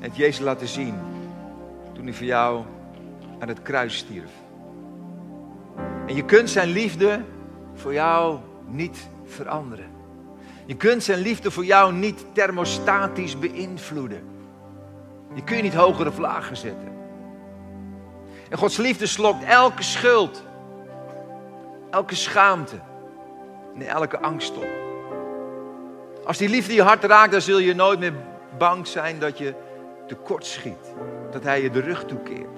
heeft 0.00 0.16
Jezus 0.16 0.44
laten 0.44 0.68
zien 0.68 0.94
toen 1.94 2.04
hij 2.04 2.14
voor 2.14 2.26
jou 2.26 2.64
aan 3.38 3.48
het 3.48 3.62
kruis 3.62 3.96
stierf. 3.96 4.30
En 6.06 6.14
je 6.14 6.24
kunt 6.24 6.50
zijn 6.50 6.68
liefde 6.68 7.24
voor 7.74 7.92
jou 7.92 8.38
niet 8.66 9.08
veranderen. 9.24 9.93
Je 10.66 10.76
kunt 10.76 11.02
zijn 11.02 11.18
liefde 11.18 11.50
voor 11.50 11.64
jou 11.64 11.92
niet 11.92 12.24
thermostatisch 12.32 13.38
beïnvloeden. 13.38 14.22
Je 15.34 15.44
kun 15.44 15.56
je 15.56 15.62
niet 15.62 15.74
hoger 15.74 16.06
of 16.06 16.18
lager 16.18 16.56
zetten. 16.56 16.92
En 18.50 18.58
Gods 18.58 18.76
liefde 18.76 19.06
slokt 19.06 19.44
elke 19.44 19.82
schuld, 19.82 20.42
elke 21.90 22.14
schaamte 22.14 22.76
en 23.74 23.86
elke 23.86 24.20
angst 24.20 24.56
op. 24.56 24.68
Als 26.24 26.38
die 26.38 26.48
liefde 26.48 26.74
je 26.74 26.82
hart 26.82 27.04
raakt, 27.04 27.32
dan 27.32 27.40
zul 27.40 27.58
je 27.58 27.74
nooit 27.74 27.98
meer 27.98 28.14
bang 28.58 28.86
zijn 28.86 29.18
dat 29.18 29.38
je 29.38 29.54
tekort 30.06 30.46
schiet. 30.46 30.94
Dat 31.30 31.42
hij 31.42 31.62
je 31.62 31.70
de 31.70 31.80
rug 31.80 32.04
toekeert. 32.04 32.56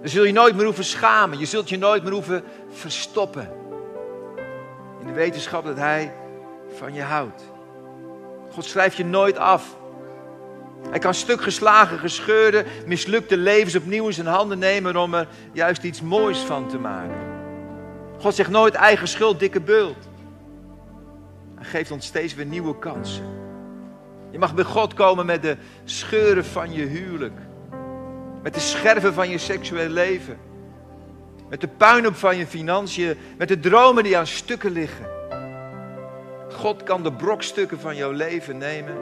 Dan 0.00 0.08
zul 0.08 0.24
je 0.24 0.32
nooit 0.32 0.56
meer 0.56 0.64
hoeven 0.64 0.84
schamen. 0.84 1.38
Je 1.38 1.46
zult 1.46 1.68
je 1.68 1.78
nooit 1.78 2.02
meer 2.02 2.12
hoeven 2.12 2.44
verstoppen. 2.68 3.50
In 5.00 5.06
de 5.06 5.12
wetenschap 5.12 5.64
dat 5.64 5.76
hij 5.76 6.12
van 6.76 6.94
je 6.94 7.02
houdt. 7.02 7.42
God 8.50 8.64
schrijft 8.64 8.96
je 8.96 9.04
nooit 9.04 9.38
af. 9.38 9.76
Hij 10.90 10.98
kan 10.98 11.14
stuk 11.14 11.42
geslagen, 11.42 11.98
gescheurde, 11.98 12.64
mislukte 12.86 13.36
levens 13.36 13.76
opnieuw 13.76 14.06
in 14.06 14.12
zijn 14.12 14.26
handen 14.26 14.58
nemen 14.58 14.96
om 14.96 15.14
er 15.14 15.28
juist 15.52 15.82
iets 15.82 16.00
moois 16.00 16.38
van 16.38 16.68
te 16.68 16.78
maken. 16.78 17.30
God 18.18 18.34
zegt 18.34 18.50
nooit 18.50 18.74
eigen 18.74 19.08
schuld, 19.08 19.38
dikke 19.38 19.60
bult. 19.60 20.08
Hij 21.54 21.64
geeft 21.64 21.90
ons 21.90 22.06
steeds 22.06 22.34
weer 22.34 22.46
nieuwe 22.46 22.78
kansen. 22.78 23.24
Je 24.30 24.38
mag 24.38 24.54
bij 24.54 24.64
God 24.64 24.94
komen 24.94 25.26
met 25.26 25.42
de 25.42 25.56
scheuren 25.84 26.44
van 26.44 26.72
je 26.72 26.84
huwelijk. 26.84 27.38
Met 28.42 28.54
de 28.54 28.60
scherven 28.60 29.14
van 29.14 29.28
je 29.28 29.38
seksueel 29.38 29.88
leven. 29.88 30.38
Met 31.48 31.60
de 31.60 31.68
puinhoop 31.68 32.16
van 32.16 32.36
je 32.36 32.46
financiën. 32.46 33.16
Met 33.38 33.48
de 33.48 33.60
dromen 33.60 34.04
die 34.04 34.18
aan 34.18 34.26
stukken 34.26 34.70
liggen. 34.70 35.06
God 36.62 36.82
kan 36.82 37.02
de 37.02 37.12
brokstukken 37.12 37.80
van 37.80 37.96
jouw 37.96 38.10
leven 38.10 38.58
nemen 38.58 38.96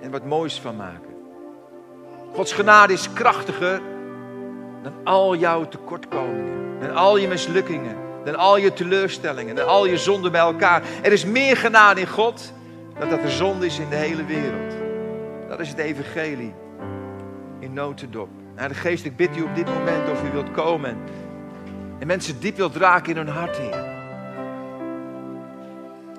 en 0.00 0.10
wat 0.10 0.24
moois 0.24 0.60
van 0.60 0.76
maken. 0.76 1.14
Gods 2.34 2.52
genade 2.52 2.92
is 2.92 3.12
krachtiger 3.12 3.80
dan 4.82 4.92
al 5.04 5.36
jouw 5.36 5.68
tekortkomingen. 5.68 6.80
Dan 6.80 6.96
al 6.96 7.16
je 7.16 7.28
mislukkingen. 7.28 7.96
Dan 8.24 8.36
al 8.36 8.56
je 8.56 8.72
teleurstellingen. 8.72 9.54
Dan 9.54 9.66
al 9.66 9.86
je 9.86 9.96
zonden 9.96 10.32
bij 10.32 10.40
elkaar. 10.40 10.82
Er 11.02 11.12
is 11.12 11.24
meer 11.24 11.56
genade 11.56 12.00
in 12.00 12.06
God 12.06 12.52
dan 12.98 13.08
dat 13.08 13.22
er 13.22 13.30
zonde 13.30 13.66
is 13.66 13.78
in 13.78 13.88
de 13.88 13.96
hele 13.96 14.24
wereld. 14.24 14.74
Dat 15.48 15.60
is 15.60 15.68
het 15.68 15.78
evangelie 15.78 16.54
in 17.58 17.72
notendop. 17.72 18.28
Naar 18.56 18.68
de 18.68 18.74
geest, 18.74 19.04
ik 19.04 19.16
bid 19.16 19.36
u 19.36 19.42
op 19.42 19.54
dit 19.54 19.66
moment 19.66 20.10
of 20.10 20.22
u 20.28 20.32
wilt 20.32 20.50
komen 20.50 20.96
en 21.98 22.06
mensen 22.06 22.40
diep 22.40 22.56
wilt 22.56 22.76
raken 22.76 23.10
in 23.10 23.16
hun 23.16 23.34
hart, 23.34 23.56
Heer. 23.56 23.91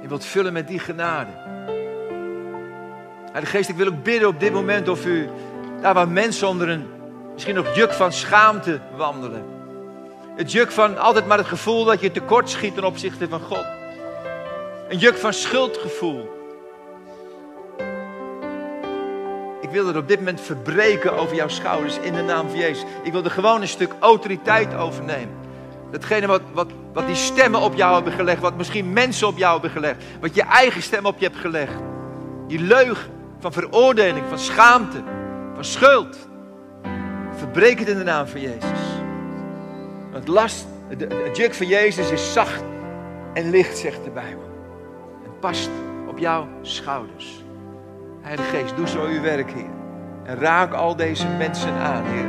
Je 0.04 0.10
wilt 0.10 0.26
vullen 0.26 0.54
met 0.54 0.68
die 0.68 0.80
genade. 0.80 1.32
Heilige 3.32 3.56
Geest, 3.56 3.70
ik 3.70 3.76
wil 3.76 3.88
ook 3.88 4.04
bidden 4.04 4.28
op 4.28 4.39
dit 4.39 4.54
moment 4.54 4.88
of 4.88 5.06
u, 5.06 5.30
daar 5.82 5.94
waar 5.94 6.08
mensen 6.08 6.48
onder 6.48 6.70
een 6.70 6.88
Misschien 7.34 7.56
nog 7.56 7.76
juk 7.76 7.94
van 7.94 8.12
schaamte 8.12 8.80
wandelen. 8.96 9.46
Het 10.36 10.52
juk 10.52 10.72
van 10.72 10.98
altijd 10.98 11.28
maar 11.28 11.38
het 11.38 11.48
gevoel 11.48 11.86
dat 11.86 12.02
je 12.02 12.12
tekort 12.12 12.50
schiet 12.50 12.76
ten 12.76 12.84
opzichte 12.84 13.28
van 13.30 13.39
God. 13.39 13.66
Een 14.89 14.98
juk 14.98 15.18
van 15.18 15.34
schuldgevoel. 15.34 16.32
Ik 19.62 19.70
wil 19.70 19.88
het 19.88 19.96
op 19.96 20.08
dit 20.08 20.18
moment 20.18 20.42
verbreken 20.42 21.13
over 21.13 21.36
jouw 21.36 21.48
schouders 21.48 21.98
in 22.00 22.13
de 22.13 22.22
naam 22.22 22.50
van 22.50 22.60
Jezus. 22.60 22.84
Ik 23.04 23.12
wil 23.12 23.24
er 23.24 23.32
gewoon 23.32 23.62
een 23.62 23.68
stuk 23.68 23.96
autoriteit 24.00 24.76
overnemen. 24.76 25.42
Datgene 25.93 26.27
wat, 26.27 26.41
wat, 26.53 26.71
wat 26.93 27.08
die 27.08 27.15
stemmen 27.15 27.62
op 27.62 27.75
jou 27.75 27.93
hebben 27.93 28.13
gelegd, 28.13 28.41
wat 28.41 28.58
misschien 28.58 28.93
mensen 28.93 29.27
op 29.27 29.38
jou 29.38 29.51
hebben 29.53 29.71
gelegd, 29.71 30.03
wat 30.19 30.36
je 30.36 30.41
eigen 30.41 30.82
stem 30.82 31.06
op 31.06 31.19
je 31.19 31.25
hebt 31.25 31.38
gelegd. 31.38 31.73
Die 32.47 32.60
leugen 32.60 33.12
van 33.39 33.51
veroordeling, 33.53 34.25
van 34.29 34.39
schaamte, 34.39 35.03
van 35.53 35.65
schuld. 35.65 36.17
Verbreek 37.36 37.79
het 37.79 37.88
in 37.88 37.97
de 37.97 38.03
naam 38.03 38.27
van 38.27 38.41
Jezus. 38.41 38.79
Want 40.12 40.27
last, 40.27 40.67
het 41.23 41.38
juk 41.38 41.53
van 41.53 41.67
Jezus 41.67 42.12
is 42.12 42.34
zacht 42.34 42.63
en 43.34 43.49
licht, 43.49 43.77
zegt 43.77 44.03
de 44.03 44.12
Bijbel. 44.12 44.51
En 45.23 45.39
past 45.39 45.69
op 46.08 46.17
jouw 46.17 46.47
schouders. 46.62 47.43
Heilige 48.21 48.49
Geest, 48.49 48.75
doe 48.75 48.88
zo 48.88 49.06
uw 49.06 49.21
werk, 49.21 49.51
Heer. 49.51 49.71
En 50.23 50.36
raak 50.36 50.73
al 50.73 50.95
deze 50.95 51.27
mensen 51.27 51.73
aan, 51.73 52.03
Heer. 52.06 52.27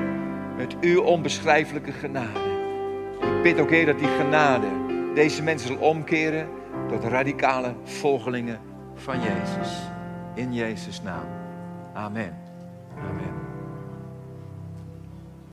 Met 0.57 0.77
uw 0.81 1.03
onbeschrijfelijke 1.03 1.93
genade. 1.93 2.54
Bid 3.45 3.61
ook, 3.61 3.71
Heer, 3.71 3.87
dat 3.87 3.99
die 3.99 4.09
genade 4.09 4.67
deze 5.15 5.43
mensen 5.43 5.69
zal 5.69 5.77
omkeren 5.77 6.49
tot 6.89 7.05
radicale 7.05 7.75
volgelingen 7.83 8.61
van 8.95 9.21
Jezus. 9.21 9.79
In 10.35 10.55
Jezus' 10.55 11.03
naam. 11.03 11.27
Amen. 11.95 12.37
Amen. 13.09 13.34